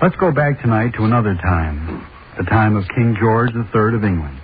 Let's 0.00 0.16
go 0.16 0.32
back 0.32 0.62
tonight 0.62 0.96
to 0.96 1.04
another 1.04 1.36
time, 1.44 2.08
the 2.38 2.44
time 2.44 2.74
of 2.74 2.88
King 2.96 3.14
George 3.20 3.50
III 3.52 4.00
of 4.00 4.02
England. 4.02 4.40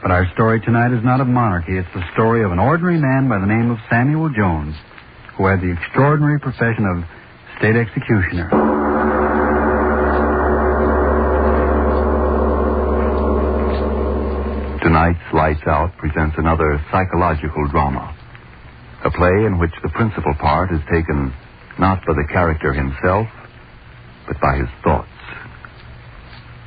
But 0.00 0.10
our 0.10 0.24
story 0.32 0.62
tonight 0.62 0.96
is 0.96 1.04
not 1.04 1.20
of 1.20 1.26
monarchy. 1.26 1.76
It's 1.76 1.92
the 1.92 2.00
story 2.14 2.42
of 2.42 2.52
an 2.52 2.58
ordinary 2.58 2.96
man 2.96 3.28
by 3.28 3.38
the 3.38 3.44
name 3.44 3.70
of 3.70 3.76
Samuel 3.90 4.30
Jones, 4.32 4.74
who 5.36 5.44
had 5.44 5.60
the 5.60 5.70
extraordinary 5.70 6.40
profession 6.40 6.88
of 6.88 7.04
state 7.58 7.76
executioner. 7.76 8.48
Tonight's 14.80 15.28
Lights 15.34 15.68
Out 15.68 15.92
presents 15.98 16.36
another 16.38 16.80
psychological 16.90 17.68
drama. 17.68 18.16
A 19.04 19.10
play 19.10 19.44
in 19.44 19.58
which 19.60 19.76
the 19.82 19.90
principal 19.90 20.32
part 20.40 20.72
is 20.72 20.80
taken 20.90 21.28
not 21.78 22.00
by 22.06 22.14
the 22.14 22.26
character 22.32 22.72
himself, 22.72 23.28
but 24.26 24.40
by 24.40 24.56
his 24.56 24.68
thoughts. 24.82 25.08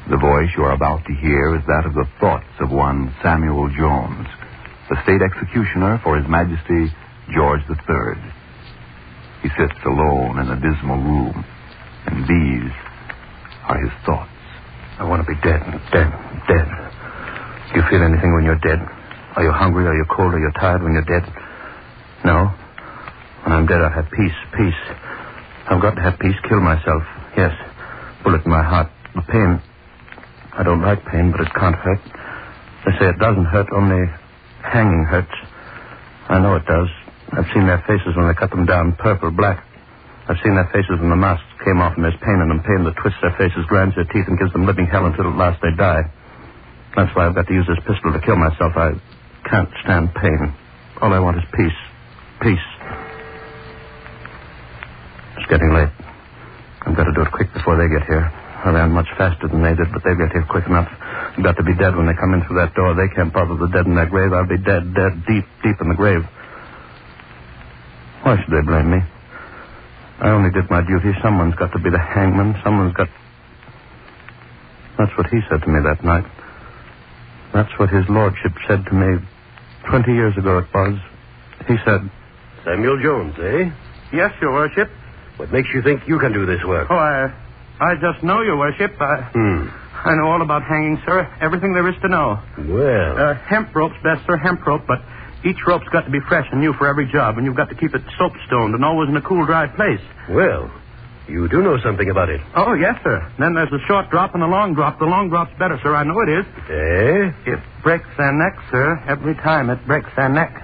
The 0.09 0.17
voice 0.21 0.49
you 0.55 0.63
are 0.63 0.77
about 0.77 1.01
to 1.05 1.13
hear 1.17 1.55
is 1.57 1.63
that 1.65 1.85
of 1.85 1.93
the 1.93 2.05
thoughts 2.21 2.53
of 2.61 2.69
one 2.69 3.09
Samuel 3.23 3.69
Jones, 3.73 4.27
the 4.89 5.01
state 5.01 5.21
executioner 5.21 5.99
for 6.03 6.15
His 6.15 6.29
Majesty 6.29 6.93
George 7.33 7.61
III. 7.65 8.21
He 9.41 9.49
sits 9.57 9.73
alone 9.85 10.45
in 10.45 10.47
a 10.53 10.61
dismal 10.61 11.01
room, 11.01 11.45
and 12.05 12.21
these 12.29 12.73
are 13.65 13.81
his 13.81 13.93
thoughts. 14.05 14.29
I 15.01 15.09
want 15.09 15.25
to 15.25 15.27
be 15.27 15.41
dead, 15.41 15.61
dead, 15.89 16.09
dead. 16.45 16.67
Do 17.73 17.81
you 17.81 17.85
feel 17.89 18.05
anything 18.05 18.29
when 18.33 18.45
you're 18.45 18.61
dead? 18.61 18.77
Are 19.35 19.43
you 19.43 19.51
hungry? 19.51 19.87
Are 19.87 19.97
you 19.97 20.05
cold? 20.15 20.33
Are 20.33 20.39
you 20.39 20.51
tired 20.61 20.83
when 20.83 20.93
you're 20.93 21.09
dead? 21.09 21.25
No. 22.23 22.53
When 23.41 23.51
I'm 23.57 23.65
dead, 23.65 23.81
I 23.81 23.89
have 23.89 24.05
peace, 24.13 24.39
peace. 24.53 24.81
I've 25.65 25.81
got 25.81 25.95
to 25.95 26.01
have 26.01 26.19
peace. 26.19 26.37
Kill 26.47 26.61
myself. 26.61 27.03
Yes. 27.37 27.51
Bullet 28.23 28.45
in 28.45 28.51
my 28.51 28.63
heart. 28.63 28.89
The 29.15 29.21
pain. 29.21 29.61
I 30.53 30.63
don't 30.63 30.81
like 30.81 31.03
pain, 31.05 31.31
but 31.31 31.41
it 31.41 31.53
can't 31.53 31.75
hurt. 31.75 31.99
They 32.85 32.91
say 32.99 33.09
it 33.09 33.19
doesn't 33.19 33.45
hurt, 33.45 33.67
only 33.75 34.07
hanging 34.63 35.03
hurts. 35.05 35.35
I 36.29 36.39
know 36.39 36.55
it 36.55 36.65
does. 36.65 36.87
I've 37.33 37.49
seen 37.53 37.67
their 37.67 37.83
faces 37.87 38.15
when 38.15 38.27
they 38.27 38.33
cut 38.33 38.51
them 38.51 38.65
down, 38.65 38.95
purple, 38.97 39.31
black. 39.31 39.65
I've 40.27 40.37
seen 40.43 40.55
their 40.55 40.69
faces 40.73 40.97
when 40.99 41.09
the 41.09 41.15
masks 41.15 41.45
came 41.65 41.81
off 41.81 41.93
and 41.95 42.03
there's 42.03 42.17
pain 42.21 42.39
in 42.41 42.47
them, 42.49 42.63
pain 42.63 42.83
that 42.85 42.95
twists 43.01 43.19
their 43.21 43.35
faces, 43.37 43.65
grinds 43.67 43.95
their 43.95 44.05
teeth, 44.05 44.25
and 44.27 44.39
gives 44.39 44.53
them 44.53 44.65
living 44.65 44.87
hell 44.87 45.05
until 45.05 45.29
at 45.29 45.35
last 45.37 45.61
they 45.61 45.75
die. 45.77 46.01
That's 46.95 47.13
why 47.15 47.27
I've 47.27 47.35
got 47.35 47.47
to 47.47 47.53
use 47.53 47.67
this 47.67 47.81
pistol 47.85 48.13
to 48.13 48.21
kill 48.23 48.37
myself. 48.37 48.73
I 48.75 48.93
can't 49.49 49.69
stand 49.83 50.13
pain. 50.15 50.53
All 51.01 51.13
I 51.13 51.19
want 51.19 51.37
is 51.37 51.43
peace. 51.53 51.79
Peace. 52.41 52.67
It's 55.37 55.49
getting 55.49 55.73
late. 55.73 56.04
I've 56.85 56.95
got 56.95 57.05
to 57.05 57.13
do 57.13 57.21
it 57.21 57.31
quick 57.31 57.51
before 57.53 57.77
they 57.77 57.89
get 57.89 58.05
here. 58.07 58.25
I 58.65 58.69
ran 58.73 58.91
much 58.91 59.07
faster 59.17 59.47
than 59.47 59.61
they 59.61 59.75
did, 59.75 59.89
but 59.93 60.01
they'll 60.03 60.17
get 60.17 60.31
here 60.33 60.45
quick 60.49 60.65
enough. 60.65 60.89
I've 60.89 61.43
got 61.43 61.57
to 61.57 61.63
be 61.63 61.75
dead 61.77 61.95
when 61.95 62.05
they 62.07 62.17
come 62.17 62.33
in 62.33 62.41
through 62.45 62.57
that 62.57 62.73
door. 62.73 62.93
They 62.95 63.09
can't 63.13 63.33
bother 63.33 63.57
the 63.57 63.69
dead 63.69 63.85
in 63.85 63.93
their 63.93 64.09
grave. 64.09 64.33
I'll 64.33 64.47
be 64.47 64.57
dead, 64.57 64.93
dead, 64.93 65.13
deep, 65.29 65.45
deep 65.61 65.77
in 65.81 65.89
the 65.89 65.97
grave. 65.97 66.25
Why 68.25 68.37
should 68.41 68.49
they 68.49 68.65
blame 68.65 68.89
me? 68.89 69.01
I 70.21 70.29
only 70.33 70.49
did 70.49 70.69
my 70.69 70.81
duty. 70.81 71.13
Someone's 71.21 71.53
got 71.55 71.73
to 71.73 71.79
be 71.79 71.89
the 71.89 71.99
hangman. 72.01 72.55
Someone's 72.63 72.93
got. 72.93 73.09
That's 74.97 75.11
what 75.17 75.27
he 75.27 75.41
said 75.49 75.61
to 75.61 75.69
me 75.69 75.81
that 75.83 76.03
night. 76.03 76.25
That's 77.53 77.71
what 77.77 77.89
his 77.89 78.05
lordship 78.09 78.53
said 78.67 78.85
to 78.85 78.93
me. 78.93 79.19
Twenty 79.89 80.13
years 80.13 80.35
ago 80.37 80.57
it 80.59 80.65
was. 80.73 80.97
He 81.67 81.75
said, 81.85 82.01
Samuel 82.63 82.97
Jones, 83.01 83.35
eh? 83.39 83.69
Yes, 84.11 84.31
Your 84.41 84.53
Worship. 84.53 84.89
What 85.37 85.51
makes 85.51 85.69
you 85.73 85.81
think 85.81 86.07
you 86.07 86.19
can 86.19 86.31
do 86.33 86.45
this 86.45 86.63
work? 86.65 86.87
Oh, 86.89 86.95
I, 86.95 87.31
I 87.79 87.95
just 87.95 88.23
know, 88.23 88.41
Your 88.41 88.57
Worship. 88.57 88.93
I, 88.99 89.21
Hmm. 89.33 89.67
I 90.07 90.13
know 90.15 90.27
all 90.29 90.41
about 90.41 90.63
hanging, 90.63 91.01
sir. 91.05 91.27
Everything 91.41 91.73
there 91.73 91.87
is 91.89 91.95
to 92.01 92.07
know. 92.07 92.39
Well, 92.57 93.17
Uh, 93.17 93.33
hemp 93.35 93.73
rope's 93.75 93.95
best, 94.03 94.25
sir. 94.27 94.37
Hemp 94.37 94.65
rope, 94.65 94.83
but 94.87 95.01
each 95.43 95.57
rope's 95.65 95.87
got 95.89 96.05
to 96.05 96.11
be 96.11 96.19
fresh 96.21 96.47
and 96.51 96.61
new 96.61 96.73
for 96.73 96.87
every 96.87 97.05
job, 97.11 97.37
and 97.37 97.45
you've 97.45 97.55
got 97.55 97.69
to 97.69 97.75
keep 97.75 97.95
it 97.95 98.03
soapstoned 98.17 98.75
and 98.75 98.85
always 98.85 99.09
in 99.09 99.17
a 99.17 99.21
cool, 99.21 99.45
dry 99.45 99.67
place. 99.67 100.01
well, 100.29 100.69
you 101.27 101.47
do 101.49 101.63
know 101.63 101.79
something 101.79 102.07
about 102.07 102.29
it. 102.29 102.39
Oh, 102.55 102.73
yes, 102.73 103.01
sir. 103.03 103.27
Then 103.39 103.55
there's 103.55 103.71
the 103.71 103.79
short 103.87 104.11
drop 104.11 104.35
and 104.35 104.43
the 104.43 104.47
long 104.47 104.75
drop. 104.75 104.99
The 104.99 105.05
long 105.05 105.29
drop's 105.29 105.57
better, 105.57 105.79
sir. 105.81 105.95
I 105.95 106.03
know 106.03 106.19
it 106.21 106.29
is. 106.29 106.45
Eh? 106.69 107.51
It 107.53 107.59
breaks 107.81 108.05
their 108.15 108.31
neck, 108.31 108.59
sir. 108.69 109.01
Every 109.07 109.33
time 109.33 109.71
it 109.71 109.83
breaks 109.87 110.09
their 110.15 110.29
neck. 110.29 110.61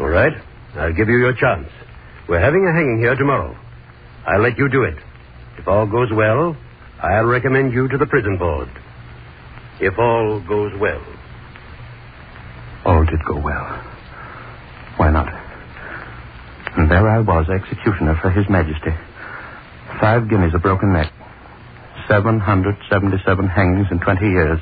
All 0.00 0.08
right. 0.08 0.32
I'll 0.76 0.92
give 0.92 1.08
you 1.08 1.18
your 1.18 1.34
chance. 1.34 1.68
We're 2.26 2.40
having 2.40 2.66
a 2.66 2.72
hanging 2.72 2.98
here 2.98 3.14
tomorrow. 3.14 3.54
I'll 4.30 4.42
let 4.42 4.56
you 4.58 4.68
do 4.68 4.84
it. 4.84 4.94
If 5.58 5.66
all 5.66 5.86
goes 5.86 6.08
well, 6.12 6.56
I'll 7.02 7.24
recommend 7.24 7.72
you 7.72 7.88
to 7.88 7.98
the 7.98 8.06
prison 8.06 8.38
board. 8.38 8.68
If 9.80 9.98
all 9.98 10.38
goes 10.46 10.70
well. 10.78 11.02
All 12.84 13.04
did 13.04 13.18
go 13.26 13.40
well. 13.40 13.66
Why 14.98 15.10
not? 15.10 15.26
And 16.76 16.88
there 16.88 17.08
I 17.08 17.18
was, 17.18 17.48
executioner 17.48 18.16
for 18.22 18.30
His 18.30 18.48
Majesty. 18.48 18.94
Five 20.00 20.28
guineas 20.28 20.54
a 20.54 20.60
broken 20.60 20.92
neck. 20.92 21.12
777 22.06 23.48
hangings 23.48 23.88
in 23.90 23.98
20 23.98 24.26
years. 24.26 24.60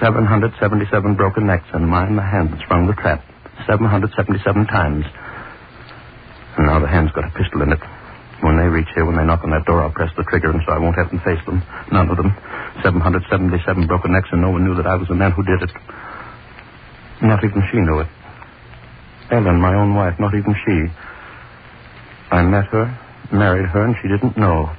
777 0.00 1.14
broken 1.14 1.46
necks, 1.46 1.68
and 1.72 1.86
mine 1.86 2.16
the 2.16 2.22
hand 2.22 2.52
that 2.52 2.60
sprung 2.62 2.88
the 2.88 2.94
trap. 2.94 3.24
777 3.68 4.66
times. 4.66 5.04
And 6.56 6.66
now 6.66 6.80
the 6.80 6.88
hand's 6.88 7.12
got 7.12 7.24
a 7.24 7.30
pistol 7.38 7.62
in 7.62 7.70
it. 7.70 7.80
When 8.40 8.56
they 8.56 8.68
reach 8.68 8.88
here, 8.94 9.04
when 9.04 9.16
they 9.16 9.24
knock 9.24 9.44
on 9.44 9.50
that 9.50 9.66
door, 9.66 9.82
I'll 9.82 9.92
press 9.92 10.10
the 10.16 10.24
trigger, 10.24 10.50
and 10.50 10.60
so 10.64 10.72
I 10.72 10.78
won't 10.78 10.96
have 10.96 11.10
them 11.10 11.20
face 11.20 11.44
them. 11.44 11.62
None 11.92 12.08
of 12.08 12.16
them. 12.16 12.32
777 12.82 13.86
broken 13.86 14.12
necks, 14.12 14.28
and 14.32 14.40
no 14.40 14.50
one 14.50 14.64
knew 14.64 14.74
that 14.76 14.86
I 14.86 14.96
was 14.96 15.08
the 15.08 15.14
man 15.14 15.32
who 15.32 15.44
did 15.44 15.60
it. 15.62 15.72
Not 17.20 17.44
even 17.44 17.62
she 17.70 17.78
knew 17.78 18.00
it. 18.00 18.08
Ellen, 19.30 19.60
my 19.60 19.74
own 19.74 19.94
wife, 19.94 20.18
not 20.18 20.34
even 20.34 20.54
she. 20.64 20.88
I 22.30 22.42
met 22.42 22.64
her, 22.72 22.88
married 23.30 23.68
her, 23.68 23.84
and 23.84 23.94
she 24.00 24.08
didn't 24.08 24.36
know. 24.38 24.70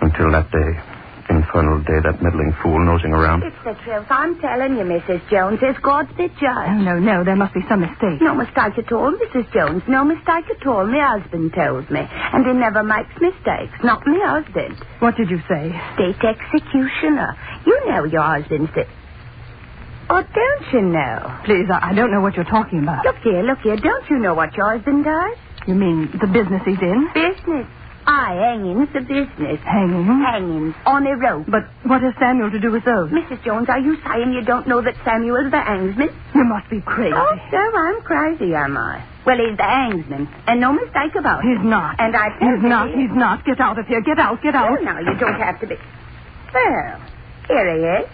Until 0.00 0.30
that 0.32 0.50
day. 0.52 0.95
Infernal 1.28 1.82
day, 1.82 1.98
that 2.06 2.22
meddling 2.22 2.54
fool 2.62 2.78
nosing 2.78 3.10
around. 3.12 3.42
It's 3.42 3.56
the 3.64 3.74
truth. 3.82 4.06
I'm 4.10 4.38
telling 4.38 4.76
you, 4.78 4.84
Mrs. 4.86 5.18
Jones. 5.28 5.58
It's 5.60 5.78
God's 5.80 6.08
the 6.16 6.30
Oh, 6.30 6.38
judge. 6.38 6.78
no, 6.86 6.98
no. 7.00 7.24
There 7.24 7.34
must 7.34 7.52
be 7.52 7.62
some 7.68 7.80
mistake. 7.80 8.22
No 8.22 8.34
mistake 8.34 8.78
at 8.78 8.92
all, 8.92 9.10
Mrs. 9.10 9.50
Jones. 9.52 9.82
No 9.88 10.04
mistake 10.04 10.46
at 10.54 10.64
all. 10.66 10.86
My 10.86 11.18
husband 11.18 11.52
told 11.52 11.90
me. 11.90 12.00
And 12.00 12.46
he 12.46 12.52
never 12.52 12.84
makes 12.84 13.10
mistakes. 13.20 13.74
Not 13.82 14.06
my 14.06 14.22
husband. 14.38 14.76
What 15.00 15.16
did 15.16 15.28
you 15.30 15.40
say? 15.48 15.74
State 15.94 16.22
executioner. 16.22 17.34
You 17.66 17.74
know 17.90 18.04
your 18.04 18.22
husband's 18.22 18.70
the... 18.74 18.86
Oh, 20.08 20.22
don't 20.22 20.72
you 20.72 20.82
know? 20.82 21.40
Please, 21.44 21.66
I, 21.68 21.90
I 21.90 21.92
don't 21.92 22.12
know 22.12 22.20
what 22.20 22.36
you're 22.36 22.44
talking 22.44 22.78
about. 22.84 23.04
Look 23.04 23.16
here, 23.24 23.42
look 23.42 23.58
here. 23.66 23.76
Don't 23.76 24.08
you 24.08 24.18
know 24.20 24.34
what 24.34 24.54
your 24.56 24.76
husband 24.76 25.04
does? 25.04 25.36
You 25.66 25.74
mean 25.74 26.08
the 26.20 26.28
business 26.28 26.62
he's 26.64 26.78
in? 26.80 27.08
Business. 27.12 27.66
Aye, 28.06 28.38
hanging's 28.38 28.88
the 28.94 29.00
business. 29.00 29.58
Hanging? 29.66 30.06
Hangings 30.06 30.74
on 30.86 31.06
a 31.06 31.16
rope. 31.16 31.46
But 31.50 31.66
what 31.82 32.02
has 32.02 32.14
Samuel 32.20 32.50
to 32.52 32.60
do 32.60 32.70
with 32.70 32.84
those? 32.84 33.10
Mrs. 33.10 33.42
Jones, 33.44 33.68
are 33.68 33.80
you 33.80 33.98
saying 34.06 34.32
you 34.32 34.42
don't 34.42 34.68
know 34.68 34.80
that 34.80 34.94
Samuel's 35.04 35.50
the 35.50 35.58
hangsman? 35.58 36.14
You 36.34 36.44
must 36.44 36.70
be 36.70 36.80
crazy. 36.80 37.14
Oh, 37.16 37.34
so 37.50 37.58
I'm 37.58 38.00
crazy, 38.02 38.54
am 38.54 38.76
I? 38.78 39.02
Well, 39.26 39.38
he's 39.38 39.56
the 39.56 39.64
hangsman, 39.66 40.28
and 40.46 40.60
no 40.60 40.72
mistake 40.72 41.18
about 41.18 41.44
it. 41.44 41.50
He's 41.50 41.66
not. 41.66 41.98
And 41.98 42.14
I 42.14 42.28
tell 42.38 42.54
He's 42.54 42.62
not. 42.62 42.88
He's 42.94 43.10
not. 43.10 43.44
Get 43.44 43.58
out 43.58 43.76
of 43.78 43.86
here. 43.86 44.00
Get 44.00 44.20
out. 44.20 44.40
Get 44.40 44.54
out. 44.54 44.78
Oh, 44.78 44.82
now, 44.82 45.00
you 45.00 45.18
don't 45.18 45.40
have 45.40 45.58
to 45.60 45.66
be. 45.66 45.74
Well, 46.54 47.00
here 47.48 47.74
he 47.74 48.04
is. 48.04 48.08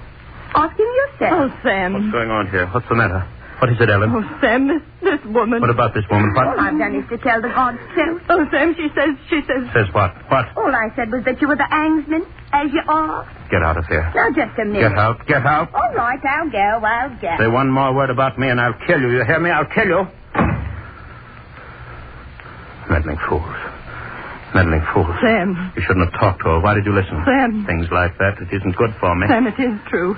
Ask 0.54 0.78
him 0.78 0.86
yourself. 0.88 1.52
Oh. 1.52 1.60
Sam. 1.62 1.92
What's 1.92 2.12
going 2.12 2.30
on 2.30 2.48
here? 2.48 2.66
What's 2.68 2.88
the 2.88 2.94
matter? 2.94 3.28
What 3.62 3.70
is 3.70 3.78
it, 3.78 3.88
Ellen? 3.88 4.10
Oh, 4.10 4.26
Sam, 4.42 4.66
this, 4.66 4.82
this 5.06 5.22
woman. 5.30 5.60
What 5.62 5.70
about 5.70 5.94
this 5.94 6.02
woman? 6.10 6.34
What? 6.34 6.46
All 6.50 6.56
What? 6.58 6.66
I've 6.66 6.78
done 6.82 6.96
is 6.98 7.06
to 7.14 7.16
tell 7.22 7.38
the 7.40 7.46
God's 7.46 7.78
truth. 7.94 8.18
Oh, 8.28 8.42
Sam, 8.50 8.74
she 8.74 8.90
says, 8.90 9.14
she 9.30 9.38
says. 9.46 9.62
Says 9.70 9.86
what? 9.94 10.10
What? 10.26 10.50
All 10.58 10.74
I 10.74 10.90
said 10.98 11.12
was 11.14 11.22
that 11.30 11.38
you 11.40 11.46
were 11.46 11.54
the 11.54 11.70
Angsman, 11.70 12.26
as 12.50 12.74
you 12.74 12.82
are. 12.90 13.22
Get 13.54 13.62
out 13.62 13.78
of 13.78 13.86
here. 13.86 14.02
Now, 14.18 14.34
just 14.34 14.58
a 14.58 14.64
minute. 14.66 14.82
Get 14.90 14.98
out. 14.98 15.24
Get 15.30 15.46
out. 15.46 15.70
All 15.78 15.94
right, 15.94 16.18
I'll 16.26 16.50
go, 16.50 16.58
I'll 16.58 17.14
go. 17.22 17.36
Say 17.38 17.46
one 17.46 17.70
more 17.70 17.94
word 17.94 18.10
about 18.10 18.36
me 18.36 18.48
and 18.50 18.60
I'll 18.60 18.74
kill 18.84 18.98
you. 18.98 19.10
You 19.14 19.24
hear 19.24 19.38
me? 19.38 19.50
I'll 19.50 19.70
kill 19.70 19.86
you. 19.86 20.02
Meddling 22.90 23.18
fools. 23.28 23.46
Meddling 24.58 24.82
fools. 24.92 25.14
Sam, 25.22 25.72
You 25.76 25.82
shouldn't 25.86 26.10
have 26.10 26.18
talked 26.20 26.42
to 26.42 26.50
her. 26.50 26.60
Why 26.60 26.74
did 26.74 26.84
you 26.84 26.92
listen? 26.92 27.14
Sam. 27.24 27.64
Things 27.64 27.86
like 27.94 28.18
that. 28.18 28.42
It 28.42 28.50
isn't 28.52 28.74
good 28.74 28.90
for 28.98 29.14
me. 29.14 29.28
Sam, 29.30 29.46
it 29.46 29.54
is 29.54 29.78
true. 29.88 30.16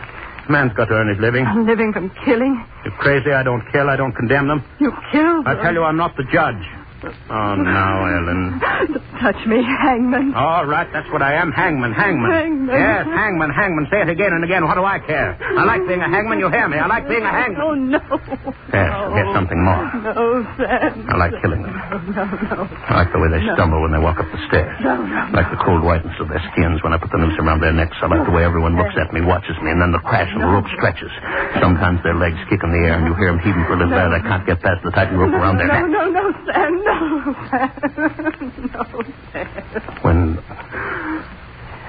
Man's 0.49 0.73
got 0.75 0.87
to 0.87 0.95
earn 0.95 1.09
his 1.09 1.19
living. 1.19 1.45
I'm 1.47 1.67
living 1.67 1.93
from 1.93 2.11
killing. 2.25 2.65
You're 2.85 2.95
crazy. 2.99 3.31
I 3.33 3.43
don't 3.43 3.63
kill. 3.73 3.89
I 3.89 3.97
don't 3.97 4.13
condemn 4.13 4.49
them. 4.49 4.63
You 4.79 4.93
killed 5.11 5.47
I 5.47 5.55
her. 5.55 5.63
tell 5.63 5.73
you, 5.73 5.83
I'm 5.83 5.97
not 5.97 6.17
the 6.17 6.25
judge. 6.25 6.63
Oh, 7.31 7.55
now, 7.57 8.07
Ellen. 8.07 8.61
Don't 8.61 9.21
touch 9.21 9.41
me, 9.47 9.63
hangman. 9.63 10.35
All 10.35 10.65
right, 10.67 10.89
that's 10.93 11.09
what 11.13 11.23
I 11.23 11.35
am. 11.35 11.53
Hangman, 11.53 11.93
hangman. 11.93 12.31
Hangman. 12.31 12.69
Yes, 12.79 13.05
hangman, 13.07 13.51
hangman. 13.51 13.87
Say 13.91 14.01
it 14.03 14.09
again 14.09 14.33
and 14.33 14.45
again. 14.45 14.65
What 14.65 14.75
do 14.77 14.85
I 14.85 14.99
care? 14.99 15.37
I 15.41 15.65
like 15.65 15.87
being 15.87 16.01
a 16.01 16.09
hangman. 16.09 16.39
You 16.39 16.49
hear 16.51 16.69
me? 16.69 16.79
I 16.79 16.87
like 16.87 17.09
being 17.09 17.23
a 17.23 17.31
hangman. 17.31 17.61
Oh, 17.63 17.75
no. 17.75 18.01
Yes, 18.75 18.91
no. 18.91 19.15
here's 19.15 19.33
something 19.35 19.61
more. 19.63 19.85
No, 20.03 20.45
Sam. 20.57 21.07
I 21.09 21.17
like 21.17 21.33
killing 21.43 21.63
them. 21.63 21.75
No, 21.75 22.25
no, 22.25 22.25
no. 22.25 22.69
I 22.89 23.05
like 23.05 23.11
the 23.13 23.21
way 23.21 23.29
they 23.31 23.43
stumble 23.55 23.81
when 23.83 23.93
they 23.93 24.01
walk 24.03 24.19
up 24.19 24.27
the 24.33 24.41
stairs. 24.49 24.77
No, 24.83 24.97
no, 24.99 25.15
I 25.15 25.31
like 25.31 25.51
the 25.53 25.61
cold 25.63 25.83
whiteness 25.85 26.17
of 26.21 26.29
their 26.29 26.43
skins 26.53 26.83
when 26.83 26.93
I 26.93 26.99
put 26.99 27.11
the 27.13 27.19
noose 27.19 27.37
around 27.39 27.61
their 27.61 27.73
necks. 27.73 27.97
I 28.03 28.07
like 28.09 28.25
the 28.27 28.33
way 28.35 28.45
everyone 28.45 28.77
looks 28.77 28.95
at 28.99 29.13
me, 29.13 29.21
watches 29.21 29.57
me, 29.63 29.71
and 29.71 29.81
then 29.81 29.93
the 29.93 30.01
crash 30.03 30.29
and 30.33 30.41
the 30.43 30.51
rope 30.51 30.67
stretches. 30.77 31.11
Sometimes 31.61 32.03
their 32.03 32.15
legs 32.17 32.39
kick 32.51 32.61
in 32.65 32.71
the 32.73 32.83
air, 32.89 32.99
and 32.99 33.07
you 33.07 33.15
hear 33.15 33.31
them 33.31 33.39
heaving 33.41 33.65
for 33.69 33.75
a 33.75 33.79
little 33.79 33.93
while. 33.95 34.11
They 34.11 34.23
can't 34.27 34.45
get 34.47 34.61
past 34.61 34.83
the 34.83 34.91
tightened 34.91 35.19
rope 35.21 35.33
around 35.35 35.59
their 35.59 35.69
No, 35.69 35.87
necks. 35.87 35.93
no, 35.93 36.03
no, 36.11 36.25
Sam, 36.51 36.73
no, 36.83 36.94
Sam. 36.99 37.71
No, 38.73 38.83
Sam. 39.33 39.49
When 40.05 40.37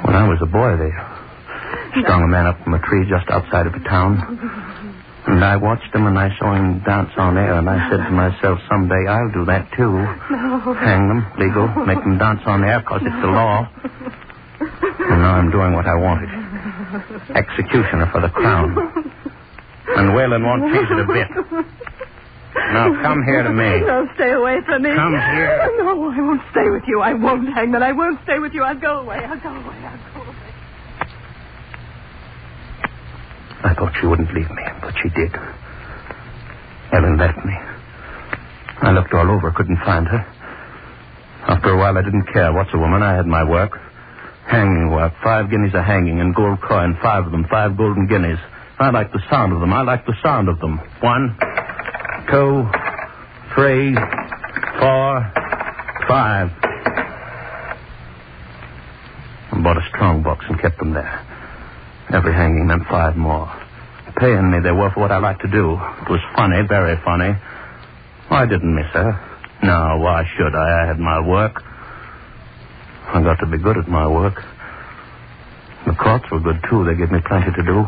when 0.06 0.16
I 0.16 0.28
was 0.28 0.40
a 0.42 0.46
boy, 0.50 0.72
they 0.78 0.92
strung 2.02 2.24
a 2.24 2.28
man 2.28 2.46
up 2.48 2.57
from 2.63 2.74
a 2.75 2.80
tree 2.88 3.06
just 3.10 3.30
outside 3.30 3.68
of 3.68 3.74
a 3.74 3.80
town. 3.90 4.18
And 5.28 5.44
I 5.44 5.56
watched 5.57 5.94
him 5.94 6.06
and 6.06 6.18
I 6.19 6.30
saw 6.38 6.54
him 6.54 6.80
dance 6.86 7.10
on 7.18 7.38
air, 7.38 7.54
and 7.57 7.68
I 7.69 7.90
said 7.90 7.98
to 8.06 8.12
myself, 8.12 8.60
someday 8.69 9.07
I'll 9.10 9.31
do 9.34 9.46
that 9.46 9.66
too. 9.75 9.94
Hang 10.86 11.07
them, 11.10 11.25
legal, 11.40 11.68
make 11.86 11.98
them 12.04 12.18
dance 12.19 12.42
on 12.46 12.63
air, 12.63 12.81
'cause 12.86 13.02
it's 13.04 13.22
the 13.22 13.28
law. 13.28 13.68
And 15.10 15.22
now 15.22 15.36
I'm 15.36 15.50
doing 15.52 15.74
what 15.74 15.88
I 15.88 15.96
wanted. 15.96 16.30
Executioner 17.36 18.07
for 18.12 18.22
the 18.22 18.30
crown. 18.30 18.69
And 19.98 20.13
Whalen 20.16 20.44
won't 20.44 20.63
change 20.74 20.90
it 20.92 21.00
a 21.00 21.07
bit. 21.07 21.28
Now 22.56 23.02
come 23.02 23.24
here 23.24 23.44
to 23.44 23.52
me. 23.52 23.81
No, 23.86 24.07
stay 24.16 24.31
away 24.31 24.57
from 24.66 24.81
me. 24.84 24.96
Come 24.96 25.13
here. 25.13 25.69
No, 25.78 26.10
I 26.10 26.19
won't 26.22 26.42
stay 26.52 26.69
with 26.69 26.84
you. 26.88 27.02
I 27.02 27.13
won't, 27.13 27.48
Hangman. 27.54 27.84
I 27.84 27.92
won't 27.92 28.19
stay 28.24 28.40
with 28.40 28.54
you. 28.54 28.63
I'll 28.63 28.80
go 28.80 29.00
away. 29.00 29.18
I'll 29.18 29.40
go 29.40 29.50
away. 29.50 29.78
I'll 29.86 30.13
go 30.13 30.22
away. 30.24 30.36
I 33.63 33.74
thought 33.74 33.94
she 34.00 34.07
wouldn't 34.07 34.34
leave 34.34 34.50
me, 34.50 34.63
but 34.81 34.94
she 35.02 35.10
did. 35.10 35.36
Ellen 36.94 37.18
left 37.18 37.44
me. 37.46 37.54
I 38.81 38.92
looked 38.92 39.13
all 39.13 39.30
over, 39.30 39.52
couldn't 39.52 39.78
find 39.84 40.07
her. 40.07 40.22
After 41.48 41.69
a 41.72 41.78
while, 41.78 41.98
I 41.98 42.02
didn't 42.02 42.28
care. 42.31 42.54
What's 42.54 42.74
a 42.74 42.78
woman? 42.78 43.02
I 43.04 43.16
had 43.16 43.25
my 43.28 43.44
work. 43.44 43.80
Hanging 44.48 44.92
work. 44.92 45.13
Five 45.24 45.50
guineas 45.50 45.74
a 45.74 45.81
hanging 45.84 46.19
and 46.22 46.34
gold 46.36 46.62
coin. 46.62 46.98
Five 47.02 47.25
of 47.25 47.31
them. 47.31 47.46
Five 47.50 47.78
golden 47.78 48.07
guineas. 48.07 48.40
I 48.80 48.90
like 48.92 49.12
the 49.12 49.22
sound 49.30 49.54
of 49.54 49.60
them. 49.60 49.74
I 49.74 49.81
like 49.81 50.06
the 50.06 50.16
sound 50.22 50.50
of 50.50 50.60
them. 50.60 50.80
One, 51.02 51.36
two, 52.30 52.66
three, 53.54 53.94
four, 54.80 55.31
five. 56.07 56.50
I 59.51 59.62
bought 59.62 59.77
a 59.77 59.88
strong 59.89 60.24
box 60.24 60.45
and 60.50 60.60
kept 60.60 60.80
them 60.80 60.94
there. 60.94 61.22
Every 62.13 62.33
hanging 62.33 62.68
meant 62.68 62.83
five 62.89 63.16
more. 63.16 63.48
Paying 64.18 64.51
me 64.51 64.60
they 64.60 64.72
were 64.72 64.92
for 64.94 65.01
what 65.01 65.12
I 65.12 65.18
liked 65.18 65.42
to 65.42 65.48
do. 65.51 65.74
It 65.74 66.10
was 66.10 66.22
funny, 66.36 66.62
very 66.68 66.95
funny. 67.04 67.33
I 68.30 68.45
didn't 68.45 68.74
miss 68.74 68.88
her. 68.94 69.12
No, 69.63 69.98
why 70.00 70.24
should 70.38 70.56
I? 70.56 70.83
I 70.83 70.88
had 70.88 71.00
my 71.00 71.19
work. 71.25 71.62
I 73.07 73.21
got 73.21 73.39
to 73.39 73.45
be 73.45 73.57
good 73.57 73.78
at 73.78 73.88
my 73.88 74.07
work. 74.07 74.42
The 75.86 75.94
courts 75.94 76.25
were 76.31 76.39
good, 76.39 76.60
too. 76.69 76.83
They 76.86 76.95
gave 76.95 77.12
me 77.12 77.19
plenty 77.28 77.51
to 77.51 77.63
do. 77.63 77.86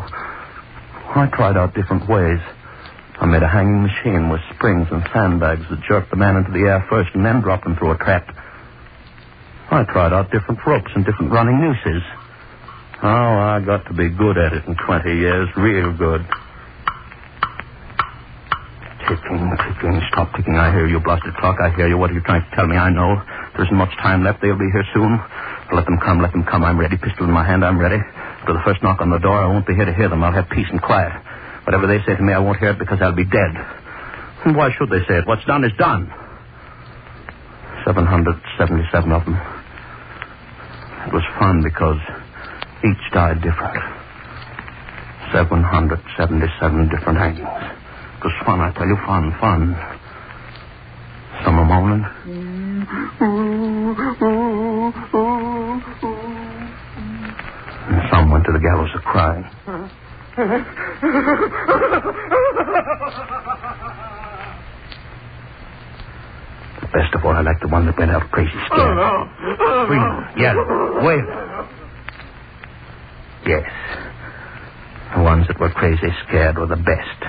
I 1.14 1.28
tried 1.32 1.56
out 1.56 1.74
different 1.74 2.08
ways. 2.08 2.38
I 3.20 3.26
made 3.26 3.42
a 3.42 3.48
hanging 3.48 3.82
machine 3.82 4.30
with 4.30 4.40
springs 4.54 4.86
and 4.90 5.02
sandbags 5.12 5.66
that 5.70 5.82
jerked 5.88 6.10
the 6.10 6.16
man 6.16 6.36
into 6.36 6.52
the 6.52 6.70
air 6.70 6.86
first 6.88 7.10
and 7.14 7.26
then 7.26 7.40
dropped 7.40 7.66
him 7.66 7.74
through 7.76 7.92
a 7.92 7.98
trap. 7.98 8.30
I 9.70 9.84
tried 9.84 10.12
out 10.12 10.30
different 10.30 10.64
ropes 10.64 10.90
and 10.94 11.04
different 11.04 11.32
running 11.32 11.60
nooses. 11.60 12.02
Oh, 13.02 13.06
I 13.06 13.60
got 13.64 13.86
to 13.86 13.92
be 13.92 14.08
good 14.08 14.38
at 14.38 14.52
it 14.52 14.64
in 14.66 14.74
20 14.74 15.10
years, 15.10 15.48
real 15.56 15.92
good. 15.92 16.22
Ticking, 19.08 19.50
ticking, 19.56 20.00
stop 20.12 20.34
ticking. 20.36 20.56
I 20.56 20.70
hear 20.70 20.86
you, 20.86 21.00
blasted 21.00 21.34
clock. 21.36 21.56
I 21.60 21.70
hear 21.74 21.88
you. 21.88 21.96
What 21.96 22.10
are 22.10 22.14
you 22.14 22.20
trying 22.20 22.42
to 22.48 22.56
tell 22.56 22.66
me? 22.66 22.76
I 22.76 22.90
know. 22.90 23.16
There 23.56 23.64
isn't 23.64 23.76
much 23.76 23.94
time 24.02 24.22
left. 24.22 24.42
They'll 24.42 24.58
be 24.58 24.68
here 24.70 24.84
soon. 24.92 25.18
Let 25.72 25.86
them 25.86 25.98
come, 25.98 26.20
let 26.20 26.32
them 26.32 26.44
come. 26.44 26.62
I'm 26.62 26.78
ready. 26.78 26.96
Pistol 26.96 27.24
in 27.24 27.32
my 27.32 27.44
hand, 27.44 27.64
I'm 27.64 27.78
ready. 27.78 27.98
For 28.46 28.52
the 28.52 28.60
first 28.64 28.82
knock 28.82 29.00
on 29.00 29.10
the 29.10 29.18
door, 29.18 29.36
I 29.36 29.46
won't 29.46 29.66
be 29.66 29.74
here 29.74 29.86
to 29.86 29.94
hear 29.94 30.08
them. 30.08 30.22
I'll 30.22 30.32
have 30.32 30.48
peace 30.50 30.68
and 30.70 30.80
quiet. 30.80 31.12
Whatever 31.68 31.84
they 31.86 32.00
say 32.08 32.16
to 32.16 32.22
me, 32.22 32.32
I 32.32 32.38
won't 32.38 32.56
hear 32.56 32.70
it 32.70 32.78
because 32.78 32.96
I'll 33.02 33.12
be 33.12 33.28
dead. 33.28 33.52
And 34.46 34.56
why 34.56 34.70
should 34.72 34.88
they 34.88 35.04
say 35.04 35.18
it? 35.20 35.26
What's 35.26 35.44
done 35.44 35.64
is 35.64 35.72
done. 35.76 36.08
777 37.84 39.12
of 39.12 39.26
them. 39.26 39.36
It 41.04 41.12
was 41.12 41.20
fun 41.38 41.60
because 41.62 42.00
each 42.80 43.12
died 43.12 43.44
different. 43.44 43.76
777 45.30 46.88
different 46.88 47.18
hangings. 47.18 47.44
It 47.44 48.24
was 48.24 48.32
fun, 48.46 48.64
I 48.64 48.72
tell 48.72 48.88
you, 48.88 48.96
fun, 49.04 49.36
fun. 49.36 49.76
Some 51.44 51.58
are 51.60 51.68
moaning. 51.68 52.00
And 57.92 58.08
some 58.10 58.30
went 58.30 58.46
to 58.46 58.52
the 58.52 58.58
gallows 58.58 58.88
crying. 59.04 59.44
The 66.80 66.86
best 66.92 67.14
of 67.14 67.24
all, 67.24 67.32
I 67.34 67.40
like 67.42 67.60
the 67.60 67.68
one 67.68 67.86
that 67.86 67.98
went 67.98 68.10
out 68.10 68.30
crazy 68.30 68.52
scared. 68.66 68.98
Oh, 68.98 69.26
Screaming, 69.84 70.06
oh, 70.06 70.24
yelling, 70.38 71.04
wailing. 71.04 71.68
Yes. 73.46 73.66
The 75.16 75.22
ones 75.22 75.46
that 75.48 75.58
were 75.58 75.70
crazy 75.70 76.06
scared 76.28 76.56
were 76.58 76.66
the 76.66 76.76
best. 76.76 77.20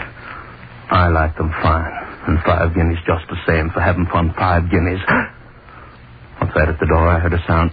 I 0.91 1.07
like 1.09 1.35
them 1.37 1.51
fine. 1.63 1.91
And 2.27 2.39
five 2.45 2.73
guineas 2.75 2.99
just 3.07 3.25
the 3.29 3.37
same 3.47 3.69
for 3.71 3.79
having 3.81 4.05
fun. 4.07 4.33
Five 4.37 4.69
guineas. 4.69 5.01
What's 6.37 6.53
that 6.53 6.69
at 6.69 6.79
the 6.79 6.85
door? 6.85 7.07
I 7.07 7.19
heard 7.19 7.33
a 7.33 7.43
sound. 7.47 7.71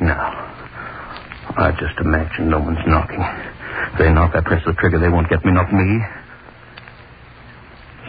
No. 0.00 0.16
I 1.60 1.72
just 1.72 1.92
imagine 2.00 2.48
no 2.48 2.58
one's 2.58 2.80
knocking. 2.86 3.20
If 3.20 3.98
they 3.98 4.10
knock, 4.10 4.32
I 4.34 4.40
press 4.40 4.64
the 4.64 4.72
trigger. 4.80 4.98
They 4.98 5.10
won't 5.10 5.28
get 5.28 5.44
me, 5.44 5.52
not 5.52 5.70
me. 5.70 6.00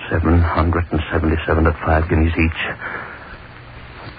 777 0.10 1.68
at 1.68 1.76
five 1.86 2.08
guineas 2.08 2.32
each. 2.32 2.62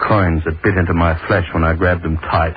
Coins 0.04 0.44
that 0.44 0.62
bit 0.62 0.76
into 0.76 0.92
my 0.92 1.16
flesh 1.26 1.46
when 1.54 1.64
I 1.64 1.72
grabbed 1.72 2.04
them 2.04 2.18
tight. 2.28 2.56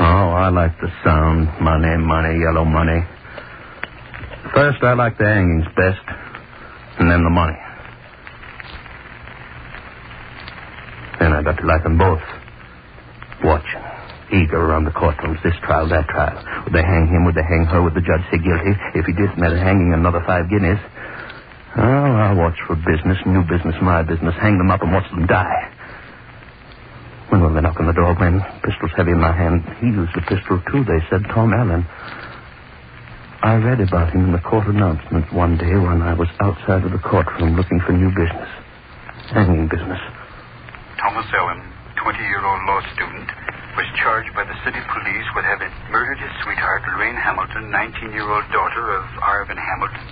Oh, 0.00 0.36
I 0.36 0.48
like 0.48 0.78
the 0.80 0.92
sound. 1.02 1.48
Money, 1.60 1.96
money, 1.96 2.40
yellow 2.40 2.64
money. 2.64 3.00
First, 4.52 4.82
I 4.82 4.92
like 4.92 5.16
the 5.16 5.24
hangings 5.24 5.64
best, 5.76 6.04
and 6.98 7.10
then 7.10 7.24
the 7.24 7.30
money. 7.30 7.56
Then 11.20 11.32
I 11.32 11.42
got 11.42 11.56
to 11.56 11.66
like 11.66 11.82
them 11.84 11.96
both. 11.96 12.20
Watching, 13.42 13.82
eager 14.30 14.58
around 14.58 14.84
the 14.84 14.94
courtrooms, 14.94 15.42
this 15.42 15.54
trial, 15.66 15.88
that 15.88 16.06
trial. 16.08 16.38
Would 16.64 16.72
they 16.72 16.82
hang 16.86 17.10
him? 17.10 17.24
Would 17.26 17.34
they 17.34 17.42
hang 17.42 17.66
her? 17.66 17.82
Would 17.82 17.94
the 17.94 18.00
judge 18.06 18.22
say 18.30 18.38
guilty? 18.38 18.72
If 18.94 19.06
he 19.06 19.12
did, 19.12 19.34
meant 19.36 19.58
hanging 19.58 19.92
another 19.92 20.22
five 20.26 20.48
guineas. 20.48 20.78
Oh, 21.74 21.82
I'll 21.82 22.36
watch 22.36 22.56
for 22.66 22.76
business, 22.76 23.18
new 23.26 23.42
business, 23.48 23.74
my 23.82 24.02
business. 24.02 24.34
Hang 24.38 24.58
them 24.58 24.70
up 24.70 24.82
and 24.82 24.92
watch 24.92 25.08
them 25.10 25.26
die. 25.26 25.62
When 27.30 27.40
will 27.40 27.54
they 27.54 27.62
knock 27.62 27.80
on 27.80 27.86
the 27.86 27.96
door? 27.96 28.14
When? 28.14 28.44
Pistol's 28.62 28.92
heavy 28.94 29.12
in 29.12 29.20
my 29.20 29.32
hand. 29.32 29.64
He 29.80 29.88
used 29.88 30.12
a 30.14 30.22
pistol, 30.28 30.60
too, 30.70 30.84
they 30.84 31.00
said. 31.08 31.24
Tom 31.32 31.50
Allen. 31.52 31.82
I 33.42 33.56
read 33.56 33.80
about 33.80 34.12
him 34.12 34.26
in 34.26 34.32
the 34.32 34.44
court 34.44 34.68
announcement 34.68 35.32
one 35.32 35.56
day 35.56 35.74
when 35.74 35.98
I 36.02 36.14
was 36.14 36.28
outside 36.38 36.84
of 36.84 36.92
the 36.92 37.02
courtroom 37.02 37.56
looking 37.56 37.80
for 37.82 37.90
new 37.90 38.12
business. 38.14 38.48
Hanging 39.34 39.66
business. 39.66 39.98
Thomas 41.00 41.26
Allen, 41.34 41.58
20 42.02 42.18
year 42.18 42.42
old 42.42 42.62
law 42.66 42.82
student, 42.98 43.30
was 43.78 43.86
charged 44.02 44.34
by 44.34 44.42
the 44.42 44.58
city 44.66 44.82
police 44.90 45.28
with 45.38 45.46
having 45.46 45.70
murdered 45.94 46.18
his 46.18 46.34
sweetheart, 46.42 46.82
Lorraine 46.90 47.16
Hamilton, 47.16 47.70
19-year-old 47.70 48.46
daughter 48.50 48.98
of 48.98 49.06
Arvin 49.22 49.56
Hamilton. 49.56 50.06